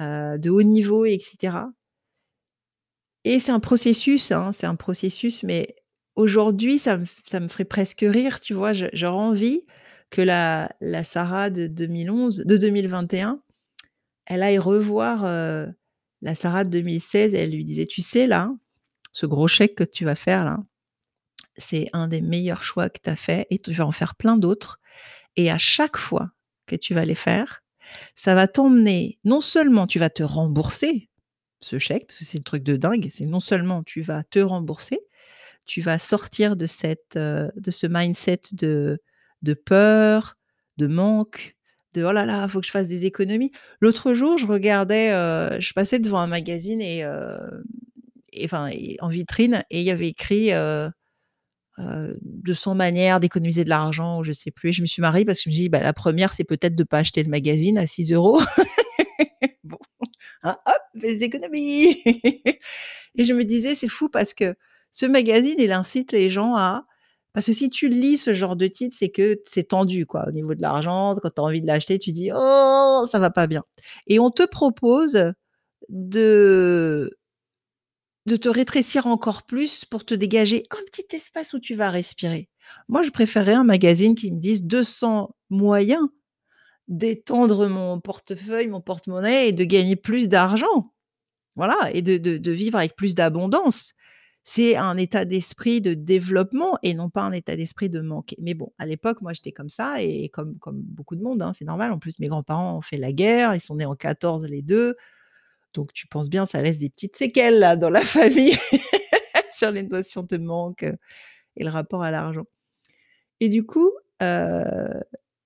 heu, 0.01 0.37
de 0.39 0.49
haut 0.51 0.63
niveau 0.63 1.05
et 1.05 1.19
cetera. 1.19 1.71
Et 3.25 3.39
c'est 3.39 3.51
un 3.51 3.59
processus, 3.59 4.31
hein, 4.31 4.51
c'est 4.53 4.67
un 4.67 4.75
processus, 4.75 5.43
mais 5.43 5.75
aujourd'hui, 6.15 6.79
ça 6.79 6.97
me 6.97 7.05
ça 7.25 7.39
me 7.39 7.47
ferait 7.47 7.65
presque 7.65 8.01
rire, 8.07 8.39
tu 8.39 8.53
vois? 8.53 8.73
J'aurais 8.73 9.07
envie 9.17 9.65
que 10.11 10.21
la 10.21 10.69
Sarah 11.03 11.49
de 11.49 11.67
2011 11.67 12.43
de 12.45 12.57
2021, 12.57 13.41
elle 14.27 14.43
aille 14.43 14.59
revoir, 14.59 15.25
heu, 15.25 15.67
la 16.23 16.35
Sarah 16.35 16.63
de 16.65 16.69
2016 16.71 17.35
et 17.35 17.39
elle 17.39 17.51
lui 17.51 17.65
disait: 17.65 17.87
«Tu 17.87 18.01
sais 18.03 18.27
là, 18.27 18.51
ce 19.13 19.25
gros 19.27 19.47
chèque 19.47 19.75
que 19.75 19.83
tu 19.85 20.05
vas 20.05 20.15
faire 20.15 20.45
là, 20.45 20.59
c'est 21.57 21.87
un 21.93 22.07
des 22.09 22.21
meilleurs 22.21 22.63
choix 22.63 22.89
que 22.89 22.99
tu 23.03 23.09
as 23.11 23.15
fait 23.17 23.47
et 23.51 23.59
tu 23.59 23.73
vas 23.73 23.85
en 23.87 23.91
faire 23.93 24.15
plein 24.15 24.37
d'autres. 24.37 24.79
Et 25.37 25.51
à 25.51 25.57
chaque 25.59 25.97
fois 25.97 26.31
que 26.67 26.75
tu 26.77 26.93
vas 26.95 27.05
les 27.05 27.15
faire, 27.15 27.63
ça 28.15 28.35
va 28.35 28.47
t'emmener 28.49 29.19
non 29.25 29.41
seulement 29.41 29.87
tu 29.87 29.99
vas 29.99 30.09
te 30.11 30.23
rembourser 30.23 31.09
ce 31.61 31.79
chèque», 31.79 32.07
parce 32.07 32.19
que 32.19 32.25
c'est 32.25 32.39
le 32.39 32.43
truc 32.45 32.63
de 32.63 32.77
dingue, 32.77 33.09
c'est 33.11 33.25
non 33.27 33.39
seulement 33.41 33.83
tu 33.83 34.01
vas 34.03 34.23
te 34.25 34.39
rembourser, 34.39 34.99
tu 35.65 35.81
vas 35.81 35.99
sortir 35.99 36.55
de 36.57 36.65
cette, 36.67 37.15
heu, 37.17 37.51
de 37.57 37.71
ce 37.71 37.87
mindset 37.87 38.41
de 38.53 38.99
de 39.43 39.53
peur, 39.53 40.37
de 40.77 40.87
manque, 40.87 41.55
de: 41.93 42.03
«Oh 42.03 42.11
là 42.13 42.25
là, 42.25 42.47
faut 42.47 42.59
que 42.61 42.65
je 42.67 42.71
fasse 42.71 42.87
des 42.87 43.05
économies». 43.05 43.51
L'autre 43.81 44.13
jour, 44.13 44.37
je 44.37 44.47
regardais, 44.47 45.11
heu, 45.13 45.57
je 45.61 45.73
passais 45.73 45.99
devant 45.99 46.19
un 46.19 46.27
magazine 46.27 46.81
et 46.81 47.03
et 48.33 48.45
enfin 48.45 48.69
en 49.01 49.09
vitrine 49.09 49.63
et 49.71 49.79
il 49.81 49.85
y 49.85 49.91
avait 49.91 50.09
écrit, 50.09 50.53
heu, 50.53 50.89
200 52.23 52.75
manières 52.75 53.19
d'économiser 53.21 53.63
de 53.65 53.69
l'argent 53.69 54.19
ou 54.19 54.23
je 54.25 54.31
sais 54.33 54.51
plus 54.51 54.69
et 54.71 54.73
je 54.73 54.81
me 54.83 54.87
suis 54.87 55.01
marrée 55.03 55.25
parce 55.25 55.39
que 55.39 55.45
je 55.45 55.49
me 55.49 55.53
suis 55.55 55.63
dit: 55.65 55.69
«Bah, 55.69 55.81
la 55.83 55.93
1re, 55.93 56.33
c'est 56.33 56.43
peut-être 56.45 56.75
de 56.75 56.83
pas 56.85 56.99
acheter 56.99 57.23
le 57.23 57.29
magazine 57.31 57.77
à 57.79 57.87
6 57.87 58.13
€». 58.13 58.39
Bon, 59.65 59.79
hein, 60.43 60.57
hop, 60.67 60.81
des 60.95 61.23
économies 61.25 61.97
et 63.17 63.25
je 63.25 63.33
me 63.33 63.43
disais: 63.45 63.75
«C'est 63.75 63.87
fou 63.89 64.09
parce 64.09 64.33
que 64.35 64.55
ce 64.93 65.05
magazine, 65.07 65.55
il 65.59 65.71
incite 65.73 66.11
les 66.13 66.29
gens 66.31 66.55
à» 66.57 66.85
parce 67.37 67.45
que 67.45 67.53
si 67.53 67.69
tu 67.69 67.87
lis 67.87 68.17
ce 68.17 68.33
genre 68.33 68.55
de 68.55 68.65
titre, 68.67 68.95
c'est 68.99 69.09
que 69.09 69.39
c'est 69.45 69.69
tendu, 69.69 70.07
quoi, 70.07 70.27
au 70.27 70.31
niveau 70.31 70.55
de 70.55 70.61
l'argent. 70.63 71.13
Quand 71.21 71.29
tu 71.29 71.39
as 71.39 71.43
envie 71.43 71.61
de 71.61 71.67
l'acheter, 71.67 71.99
tu 71.99 72.11
dis: 72.11 72.31
«Oh, 72.35 73.05
ça 73.11 73.19
va 73.19 73.29
pas 73.29 73.45
bien» 73.47 73.63
et 74.07 74.19
on 74.19 74.31
te 74.31 74.43
propose 74.47 75.33
de 75.89 77.11
de 78.25 78.35
te 78.35 78.49
rétrécir 78.49 79.07
encore 79.07 79.43
plus 79.43 79.85
pour 79.85 80.03
te 80.05 80.13
dégager 80.13 80.63
un 80.71 80.83
petit 80.91 81.15
espace 81.15 81.53
où 81.53 81.59
tu 81.59 81.75
vas 81.75 81.89
respirer. 81.91 82.49
Moi, 82.89 83.01
je 83.01 83.09
préférerais 83.09 83.53
un 83.53 83.63
magazine 83.63 84.15
qui 84.15 84.31
me 84.31 84.37
dise: 84.39 84.63
«200 84.63 85.29
moyens 85.49 86.05
d'étendre 86.87 87.67
mon 87.67 87.99
portefeuille, 88.01 88.67
mon 88.67 88.81
porte-monnaie 88.81 89.49
et 89.49 89.53
de 89.53 89.63
gagner 89.65 89.95
plus 89.97 90.29
d'argent». 90.29 90.93
Voilà 91.55 91.77
et 91.93 92.01
de 92.01 92.51
vivre 92.51 92.77
avec 92.79 92.95
plus 92.95 93.15
d'abondance. 93.15 93.93
C'est 94.49 94.77
un 94.77 94.95
état 94.95 95.25
d'esprit 95.25 95.81
de 95.81 95.93
développement 95.93 96.77
et 96.81 96.93
non 96.93 97.09
pas 97.09 97.23
un 97.23 97.33
état 97.33 97.57
d'esprit 97.57 97.89
de 97.89 97.99
manque. 97.99 98.33
Mais 98.39 98.53
bon, 98.53 98.71
à 98.77 98.85
l'époque, 98.85 99.21
moi, 99.21 99.33
j'étais 99.33 99.51
comme 99.51 99.67
ça 99.67 100.01
et 100.01 100.29
comme 100.29 100.55
beaucoup 100.63 101.17
de 101.17 101.21
monde, 101.21 101.41
hein, 101.41 101.51
c'est 101.53 101.65
normal. 101.65 101.91
En 101.91 101.99
plus, 101.99 102.17
mes 102.19 102.29
grands-parents 102.29 102.77
ont 102.77 102.81
fait 102.81 102.95
la 102.95 103.11
guerre, 103.11 103.55
ils 103.55 103.59
sont 103.61 103.75
nés 103.75 103.85
en 103.85 103.97
14 103.97 104.45
les 104.45 104.61
2, 104.61 104.95
donc 105.73 105.93
tu 105.93 106.07
penses 106.07 106.29
bien, 106.29 106.45
ça 106.45 106.61
laisse 106.61 106.79
des 106.79 106.89
petites 106.89 107.17
séquelles 107.17 107.77
dans 107.79 107.89
la 107.89 108.01
famille 108.05 108.57
sur 109.51 109.71
les 109.71 109.83
notions 109.83 110.23
de 110.23 110.37
manque, 110.37 110.83
heu 110.83 110.95
et 111.57 111.63
le 111.65 111.71
rapport 111.71 112.03
à 112.03 112.11
l'argent 112.11 112.45
et 113.41 113.49
du 113.49 113.65
coup, 113.65 113.91
heu, 114.23 114.63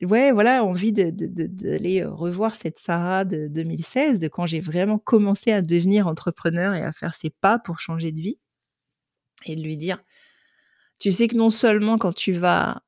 ouais, 0.04 0.32
voilà, 0.32 0.64
envie 0.64 0.94
d'aller, 0.94 2.06
revoir 2.06 2.56
cette 2.56 2.80
Sarah 2.80 3.26
de 3.26 3.48
2016, 3.48 4.20
de 4.20 4.28
quand 4.28 4.46
j'ai 4.46 4.62
vraiment 4.62 5.00
commencé 5.00 5.52
à 5.52 5.62
devenir 5.62 6.08
entrepreneur 6.08 6.74
et 6.76 6.84
à 6.84 6.94
faire 6.94 7.16
ces 7.16 7.30
pas 7.32 7.60
pour 7.60 7.80
changer 7.80 8.12
de 8.12 8.22
vie 8.22 8.40
et 9.46 9.56
de 9.56 9.62
lui 9.64 9.78
dire: 9.78 10.00
«Tu 11.00 11.12
sais 11.12 11.28
que 11.28 11.36
non 11.38 11.50
seulement 11.50 11.98
quand 11.98 12.14
tu 12.14 12.34
vas 12.34 12.84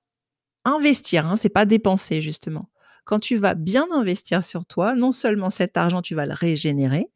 investir, 0.65 1.27
hein, 1.27 1.35
c'est 1.37 1.49
pas 1.49 1.65
dépenser 1.65 2.21
justement, 2.21 2.69
quand 3.05 3.19
tu 3.19 3.37
vas 3.37 3.55
bien 3.55 3.87
investir 3.93 4.43
sur 4.45 4.65
toi, 4.65 4.95
non 4.95 5.11
seulement 5.13 5.49
cet 5.51 5.77
argent, 5.77 6.01
tu 6.03 6.15
vas 6.15 6.25
le 6.27 6.33
régénérer 6.33 7.07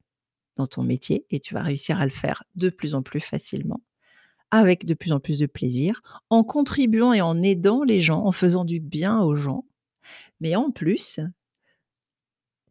dans 0.58 0.67
ton 0.67 0.84
métier 0.84 1.26
et 1.32 1.39
tu 1.41 1.54
vas 1.56 1.62
réussir 1.63 2.00
à 2.02 2.06
le 2.06 2.12
faire 2.12 2.43
de 2.56 2.69
plus 2.69 2.95
en 2.95 3.04
plus 3.04 3.21
facilement, 3.21 3.82
avec 4.52 4.86
de 4.86 4.93
plus 4.95 5.13
en 5.13 5.19
plus 5.21 5.39
de 5.39 5.47
plaisir, 5.47 6.02
en 6.32 6.43
contribuant 6.43 7.13
et 7.13 7.21
en 7.21 7.41
aidant 7.43 7.84
les 7.84 8.02
gens, 8.04 8.26
en 8.26 8.32
faisant 8.34 8.65
du 8.65 8.80
bien 8.82 9.21
aux 9.21 9.36
gens, 9.38 9.65
mais 10.41 10.56
en 10.58 10.71
plus» 10.71 11.19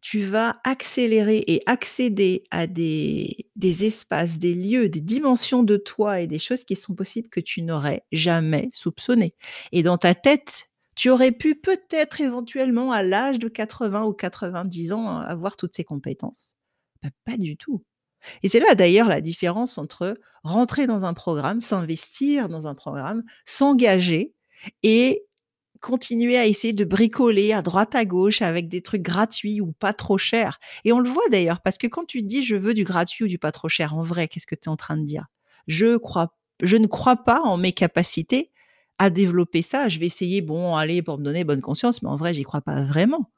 «tu 0.09 0.21
vas 0.21 0.61
accélérer 0.63 1.43
et 1.47 1.61
accéder 1.65 2.45
à 2.49 2.65
des 2.65 3.49
espaces, 3.57 4.39
des 4.39 4.53
lieux, 4.53 4.87
des 4.87 5.01
dimensions 5.01 5.63
de 5.63 5.75
toi 5.75 6.21
et 6.21 6.27
des 6.27 6.39
choses 6.39 6.63
qui 6.63 6.77
sont 6.77 6.95
possibles 6.95 7.27
que 7.27 7.41
tu 7.41 7.61
n'aurais 7.61 8.05
jamais 8.13 8.69
soupçonnées 8.71 9.35
et 9.73 9.83
dans 9.83 9.97
ta 9.97 10.15
tête, 10.15 10.69
tu 10.95 11.09
aurais 11.09 11.33
pu 11.33 11.55
peut-être 11.55 12.21
éventuellement 12.21 12.93
à 12.93 13.03
l'âge 13.03 13.37
de 13.37 13.49
80 13.49 14.05
ou 14.05 14.13
90 14.13 14.93
ans 14.93 15.17
avoir 15.17 15.57
toutes 15.57 15.75
ces 15.75 15.83
compétences. 15.83 16.55
Bah, 17.03 17.09
pas 17.25 17.35
du 17.35 17.57
tout 17.57 17.83
et 18.43 18.49
c'est 18.49 18.59
là 18.61 18.75
d'ailleurs 18.75 19.09
la 19.09 19.21
différence 19.21 19.77
entre 19.77 20.17
rentrer 20.43 20.87
dans 20.87 21.03
un 21.05 21.13
programme, 21.13 21.61
s'investir 21.61 22.47
dans 22.49 22.65
un 22.65 22.75
programme, 22.75 23.23
s'engager 23.45 24.33
et 24.83 25.26
continuer 25.81 26.37
à 26.37 26.45
essayer 26.45 26.73
de 26.73 26.85
bricoler 26.85 27.53
à 27.53 27.61
droite 27.61 27.95
à 27.95 28.05
gauche 28.05 28.41
avec 28.41 28.69
des 28.69 28.81
trucs 28.81 29.01
gratuits 29.01 29.61
ou 29.61 29.71
pas 29.73 29.93
trop 29.93 30.17
chers 30.17 30.59
et 30.85 30.91
on 30.93 30.99
le 30.99 31.09
voit 31.09 31.27
d'ailleurs 31.31 31.61
parce 31.61 31.77
que 31.77 31.87
quand 31.87 32.05
tu 32.05 32.21
dis: 32.23 32.43
«Je 32.43 32.55
veux 32.55 32.73
du 32.73 32.83
gratuit 32.83 33.25
ou 33.25 33.27
du 33.27 33.39
pas 33.39 33.51
trop 33.51 33.69
cher», 33.69 33.95
en 33.95 34.01
vrai, 34.03 34.27
qu'est-ce 34.27 34.47
que 34.47 34.55
tu 34.55 34.63
es 34.65 34.69
en 34.69 34.77
train 34.77 34.97
de 34.97 35.05
dire? 35.05 35.25
Je 35.67 35.97
crois 35.97 36.33
je 36.61 36.75
ne 36.75 36.87
crois 36.87 37.17
pas 37.17 37.41
en 37.41 37.57
mes 37.57 37.71
capacités 37.71 38.51
à 38.99 39.09
développer 39.09 39.61
ça. 39.61 39.89
Je 39.89 39.99
vais 39.99 40.07
essayer, 40.07 40.41
bon, 40.41 40.75
allez, 40.75 41.01
pour 41.03 41.19
me 41.19 41.23
donner 41.23 41.43
bonne 41.43 41.61
conscience, 41.61 42.01
mais 42.01 42.09
en 42.09 42.17
vrai, 42.17 42.33
j'y 42.33 42.43
crois 42.43 42.61
pas 42.61 42.83
vraiment 42.85 43.29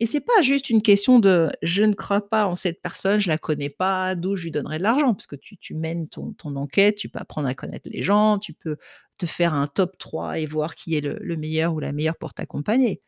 et 0.00 0.06
c'est 0.06 0.20
pas 0.20 0.42
juste 0.42 0.70
une 0.70 0.82
question 0.82 1.18
de: 1.20 1.50
«Je 1.62 1.82
ne 1.82 1.94
crois 1.94 2.28
pas 2.28 2.46
en 2.46 2.56
cette 2.56 2.82
personne, 2.82 3.20
je 3.20 3.28
la 3.28 3.38
connais 3.38 3.70
pas, 3.70 4.14
d'où 4.16 4.36
je 4.36 4.44
lui 4.44 4.50
donnerai 4.50 4.78
de 4.78 4.82
l'argent?» 4.82 5.14
parce 5.14 5.26
que 5.28 5.36
tu 5.36 5.74
mènes 5.74 6.08
ton 6.08 6.34
enquête, 6.56 6.96
tu 6.96 7.08
peux 7.08 7.18
apprendre 7.20 7.48
à 7.48 7.54
connaître 7.54 7.88
les 7.90 8.02
gens, 8.02 8.38
tu 8.38 8.52
peux 8.54 8.76
te 9.18 9.26
faire 9.26 9.54
un 9.54 9.66
top 9.68 9.96
3 9.98 10.38
et 10.40 10.46
voir 10.46 10.74
qui 10.74 10.96
est 10.96 11.00
le 11.00 11.18
le 11.20 11.36
meilleur 11.36 11.74
ou 11.74 11.80
la 11.80 11.92
meilleure 11.92 12.16
pour 12.18 12.34
t'accompagner. 12.34 13.00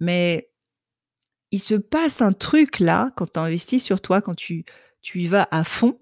Mais 0.00 0.48
il 1.52 1.60
se 1.60 1.74
passe 1.74 2.20
un 2.20 2.32
truc 2.32 2.78
là, 2.78 3.10
quand 3.16 3.32
tu 3.32 3.38
investis 3.38 3.82
sur 3.82 4.00
toi, 4.00 4.20
quand 4.20 4.34
tu 4.34 4.64
tu 5.00 5.20
y 5.20 5.28
vas 5.28 5.46
à 5.50 5.64
fond 5.64 5.98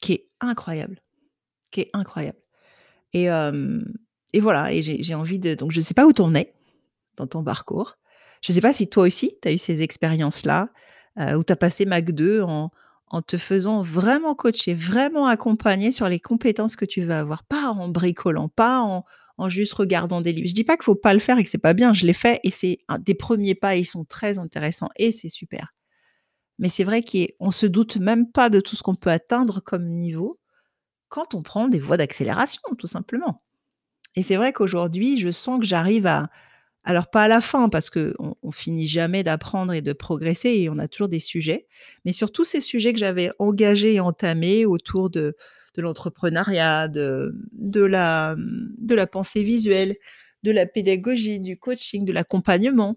qui 0.00 0.12
est 0.14 0.28
incroyable, 0.40 1.00
qui 1.70 1.82
est 1.82 1.90
incroyable 1.94 2.38
et 3.14 3.24
hem 3.24 3.84
et 4.34 4.40
voilà 4.40 4.72
et 4.72 4.82
j'ai 4.82 5.14
envie 5.16 5.38
de 5.40 5.54
donc 5.54 5.72
je 5.72 5.80
sais 5.80 5.94
pas 5.94 6.06
où 6.06 6.12
tu 6.12 6.22
en 6.22 6.34
es 6.34 6.54
dans 7.16 7.26
ton 7.26 7.44
parcours. 7.44 7.96
Je 8.42 8.52
sais 8.52 8.60
pas 8.60 8.72
si 8.72 8.88
toi 8.88 9.04
aussi 9.04 9.36
tu 9.42 9.48
as 9.48 9.52
eu 9.52 9.58
ces 9.58 9.82
expériences-là, 9.82 10.68
heu, 11.20 11.36
où 11.36 11.44
tu 11.44 11.52
as 11.52 11.56
passé 11.56 11.86
Mac 11.86 12.10
2 12.12 12.42
en 12.42 12.70
te 13.26 13.36
faisant 13.38 13.82
vraiment 13.82 14.34
coacher, 14.34 14.74
vraiment 14.74 15.26
accompagner 15.26 15.92
sur 15.92 16.08
les 16.08 16.20
compétences 16.20 16.76
que 16.76 16.84
tu 16.84 17.02
veux 17.02 17.12
avoir, 17.12 17.44
pas 17.44 17.68
en 17.70 17.88
bricolant, 17.88 18.48
pas 18.48 18.80
en 18.82 19.04
en 19.38 19.48
juste 19.48 19.72
regardant 19.72 20.20
des 20.20 20.32
livres. 20.32 20.48
Je 20.48 20.54
dis 20.54 20.64
pas 20.64 20.76
qu'il 20.76 20.84
faut 20.84 20.94
pas 20.94 21.14
le 21.14 21.18
faire 21.20 21.38
et 21.38 21.44
que 21.44 21.48
c'est 21.50 21.56
pas 21.58 21.72
bien, 21.72 21.94
je 21.94 22.06
l'ai 22.06 22.12
fait 22.12 22.40
et 22.44 22.50
c'est 22.50 22.78
des 23.00 23.14
1ers 23.14 23.54
pas, 23.54 23.74
ils 23.76 23.86
sont 23.86 24.04
très 24.04 24.38
intéressants 24.38 24.90
et 24.96 25.12
c'est 25.12 25.30
super. 25.30 25.72
Mais 26.58 26.68
c'est 26.68 26.84
vrai 26.84 27.02
qu'on 27.02 27.50
se 27.50 27.66
doute 27.66 27.96
même 27.98 28.30
pas 28.30 28.50
de 28.50 28.60
tout 28.60 28.76
ce 28.76 28.82
qu'on 28.82 28.94
peut 28.96 29.10
atteindre 29.10 29.60
comme 29.62 29.86
niveau, 29.86 30.38
quand 31.08 31.34
on 31.34 31.42
prend 31.42 31.68
des 31.68 31.80
voies 31.80 31.96
d'accélération, 31.98 32.62
tout 32.78 32.86
simplement 32.88 33.42
et 34.16 34.22
c'est 34.24 34.36
vrai 34.36 34.52
qu'aujourd'hui, 34.52 35.18
je 35.20 35.30
sens 35.30 35.60
que 35.60 35.66
j'arrive 35.66 36.06
à 36.06 36.30
alors 36.84 37.10
pas 37.10 37.24
à 37.24 37.28
la 37.28 37.40
fin 37.40 37.68
parce 37.68 37.90
qu'on 37.90 38.36
on 38.42 38.50
finit 38.50 38.86
jamais 38.86 39.22
d'apprendre 39.22 39.72
et 39.72 39.82
de 39.82 39.92
progresser 39.92 40.48
et 40.50 40.70
on 40.70 40.78
a 40.78 40.88
toujours 40.88 41.08
des 41.08 41.20
sujets, 41.20 41.66
mais 42.04 42.12
sur 42.12 42.32
tous 42.32 42.44
ces 42.44 42.60
sujets 42.60 42.92
que 42.92 42.98
j'avais 42.98 43.30
engagés 43.38 43.94
et 43.94 44.00
entamés 44.00 44.64
autour 44.64 45.10
de 45.10 45.34
l'entrepreneuriat, 45.76 46.88
de 46.88 47.32
la, 47.84 48.36
pensée 49.10 49.42
visuelle, 49.42 49.96
de 50.42 50.50
la 50.50 50.66
pédagogie, 50.66 51.40
du 51.40 51.58
coaching, 51.58 52.04
de 52.04 52.12
l'accompagnement 52.12 52.96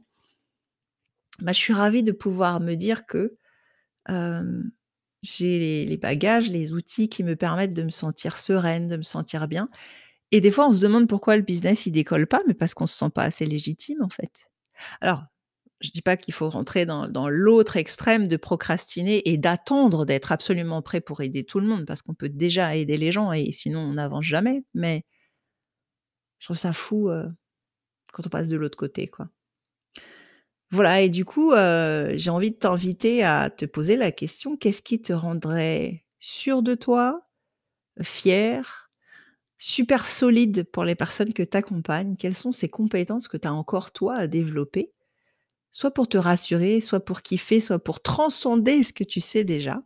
bah, 1.39 1.52
je 1.52 1.58
suis 1.58 1.74
ravie 1.74 2.04
de 2.04 2.12
pouvoir 2.12 2.60
me 2.60 2.76
dire 2.76 3.06
que, 3.06 3.38
j'ai 5.24 5.86
les 5.86 5.98
bagages, 5.98 6.50
les 6.50 6.74
outils 6.74 7.10
qui 7.10 7.24
me 7.24 7.36
permettent 7.36 7.76
de 7.76 7.84
me 7.84 7.89
sentir 7.89 8.38
sereine, 8.38 8.88
de 8.88 8.98
me 8.98 9.04
sentir 9.04 9.48
bien 9.48 9.69
et 10.34 10.41
des 10.41 10.52
fois, 10.52 10.67
on 10.69 10.74
se 10.74 10.82
demande 10.82 11.08
pourquoi 11.10 11.38
le 11.38 11.43
business 11.43 11.86
il 11.88 11.91
décolle 11.91 12.28
pas, 12.28 12.41
mais 12.48 12.56
parce 12.56 12.74
qu'on 12.74 12.88
se 12.88 12.98
sent 12.98 13.12
pas 13.13 13.24
assez 13.24 13.46
légitime, 13.46 14.02
en 14.04 14.10
fait. 14.10 14.48
Alors, 15.02 15.24
je 15.82 15.91
dis 15.91 16.02
pas 16.04 16.17
qu'il 16.17 16.34
faut 16.34 16.50
rentrer 16.50 16.86
dans 16.88 17.30
l'autre 17.30 17.78
extrême 17.78 18.28
de 18.28 18.38
procrastiner 18.38 19.30
et 19.32 19.38
d'attendre 19.38 20.06
d'être 20.06 20.32
absolument 20.34 20.82
prêt 20.82 21.02
pour 21.02 21.22
aider 21.22 21.46
tout 21.46 21.60
le 21.62 21.67
monde, 21.67 21.86
parce 21.88 22.02
qu'on 22.04 22.15
peut 22.15 22.30
déjà 22.30 22.76
aider 22.78 22.98
les 22.98 23.12
gens 23.13 23.34
et 23.34 23.52
sinon 23.54 23.80
on 23.82 23.93
n'avance 23.96 24.26
jamais, 24.26 24.63
mais 24.74 25.06
je 26.39 26.46
trouve 26.46 26.58
ça 26.58 26.74
fou, 26.74 27.10
heu, 27.10 27.34
quand 28.13 28.26
on 28.28 28.30
passe 28.30 28.50
de 28.50 28.58
l'autre 28.58 28.78
côté, 28.78 29.08
quoi. 29.08 29.30
Voilà 30.72 31.02
et 31.02 31.10
du 31.10 31.24
coup, 31.26 31.52
heu, 31.54 32.13
j'ai 32.15 32.30
envie 32.30 32.52
de 32.52 32.56
t'inviter 32.58 33.24
à 33.24 33.50
te 33.50 33.65
poser 33.65 33.96
la 33.96 34.12
question: 34.12 34.58
qu'est-ce 34.58 34.82
qui 34.82 35.02
te 35.02 35.13
rendrait 35.13 36.04
sûre 36.19 36.63
de 36.63 36.74
toi, 36.76 37.28
fière, 38.02 38.83
super 39.65 40.06
solide 40.06 40.65
pour 40.65 40.84
les 40.84 40.93
personnes 40.93 41.32
que 41.32 41.41
tu 41.41 41.56
accompagnes? 41.56 42.17
Quelles 42.17 42.36
sont 42.36 42.52
ces 42.52 42.67
compétences 42.67 43.30
que 43.30 43.38
tu 43.38 43.47
as 43.47 43.54
encore 43.54 43.91
toi 43.91 44.15
à 44.15 44.28
développer? 44.28 44.91
Soit 45.71 45.93
pour 45.93 46.10
te 46.10 46.17
rassurer, 46.17 46.82
soit 46.82 46.99
pour 46.99 47.21
kiffer, 47.21 47.62
soit 47.62 47.80
pour 47.80 48.02
transcender 48.02 48.84
ce 48.84 48.91
que 48.91 49.06
tu 49.06 49.21
sais 49.21 49.45
déjà 49.45 49.82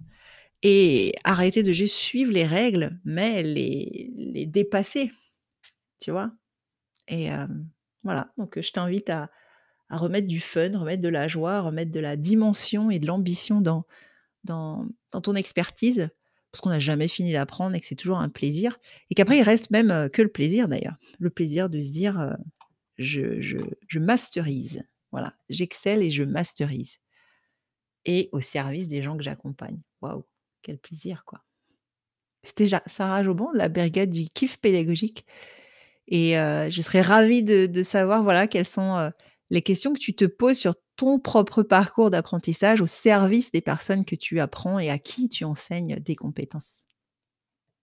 et 0.63 1.13
arrêter 1.23 1.61
de 1.61 1.71
juste 1.71 1.95
suivre 1.95 2.31
les 2.31 2.45
règles, 2.45 2.99
mais 3.05 3.43
les 3.43 4.11
les 4.17 4.47
dépasser, 4.47 5.11
tu 6.01 6.09
vois? 6.09 6.31
Et 7.07 7.25
hem, 7.25 7.69
voilà, 8.03 8.33
donc 8.37 8.59
je 8.59 8.71
t'invite 8.71 9.11
à 9.11 9.29
remettre 9.91 10.27
du 10.27 10.39
fun, 10.39 10.77
remettre 10.77 11.03
de 11.03 11.09
la 11.09 11.27
joie, 11.27 11.61
remettre 11.61 11.91
de 11.91 11.99
la 11.99 12.17
dimension 12.17 12.89
et 12.89 12.97
de 12.97 13.05
l'ambition 13.05 13.61
dans 13.61 13.85
dans 14.43 14.87
ton 15.21 15.35
expertise, 15.35 16.09
parce 16.51 16.61
qu'on 16.61 16.69
n'a 16.69 16.79
jamais 16.79 17.07
fini 17.07 17.33
d'apprendre 17.33 17.75
et 17.75 17.79
que 17.81 17.85
c'est 17.87 17.95
toujours 17.95 18.19
un 18.19 18.29
plaisir 18.29 18.77
et 19.09 19.15
qu'après 19.15 19.37
il 19.39 19.43
reste 19.43 19.71
même 19.71 20.09
que 20.13 20.21
le 20.21 20.29
plaisir 20.29 20.67
d'ailleurs. 20.67 20.97
Le 21.19 21.29
plaisir 21.29 21.69
de 21.69 21.79
se 21.81 21.89
dire, 21.89 22.35
«Je 22.97 23.41
je 23.41 23.57
je 23.87 23.99
masterise, 23.99 24.83
voilà, 25.11 25.33
j'excelle 25.49 26.03
et 26.03 26.11
je 26.11 26.23
masterise» 26.23 26.97
et 28.05 28.29
au 28.31 28.39
service 28.39 28.87
des 28.87 29.03
gens 29.03 29.17
que 29.17 29.23
j'accompagne. 29.23 29.79
Waouh, 30.01 30.25
quel 30.61 30.77
plaisir, 30.77 31.23
quoi. 31.25 31.41
C'était 32.43 32.67
Sarah 32.85 33.23
Jaubon 33.23 33.51
de 33.51 33.57
la 33.57 33.69
brigade 33.69 34.09
du 34.09 34.29
kiff 34.29 34.57
pédagogique 34.59 35.25
et 36.07 36.33
je 36.35 36.81
serais 36.81 37.01
ravie 37.01 37.43
de 37.43 37.65
de 37.67 37.83
savoir, 37.83 38.23
voilà, 38.23 38.47
quelles 38.47 38.65
sont, 38.67 39.11
les 39.49 39.61
questions 39.61 39.93
que 39.93 39.99
tu 39.99 40.15
te 40.15 40.25
poses 40.25 40.57
sur 40.57 40.75
ton 40.97 41.19
propre 41.19 41.63
parcours 41.63 42.09
d'apprentissage 42.11 42.81
au 42.81 42.85
service 42.87 43.51
des 43.51 43.61
personnes 43.61 44.05
que 44.05 44.15
tu 44.15 44.39
apprends 44.39 44.79
et 44.79 44.89
à 44.89 44.99
qui 44.99 45.29
tu 45.29 45.45
enseignes 45.45 45.97
des 45.99 46.15
compétences. 46.15 46.86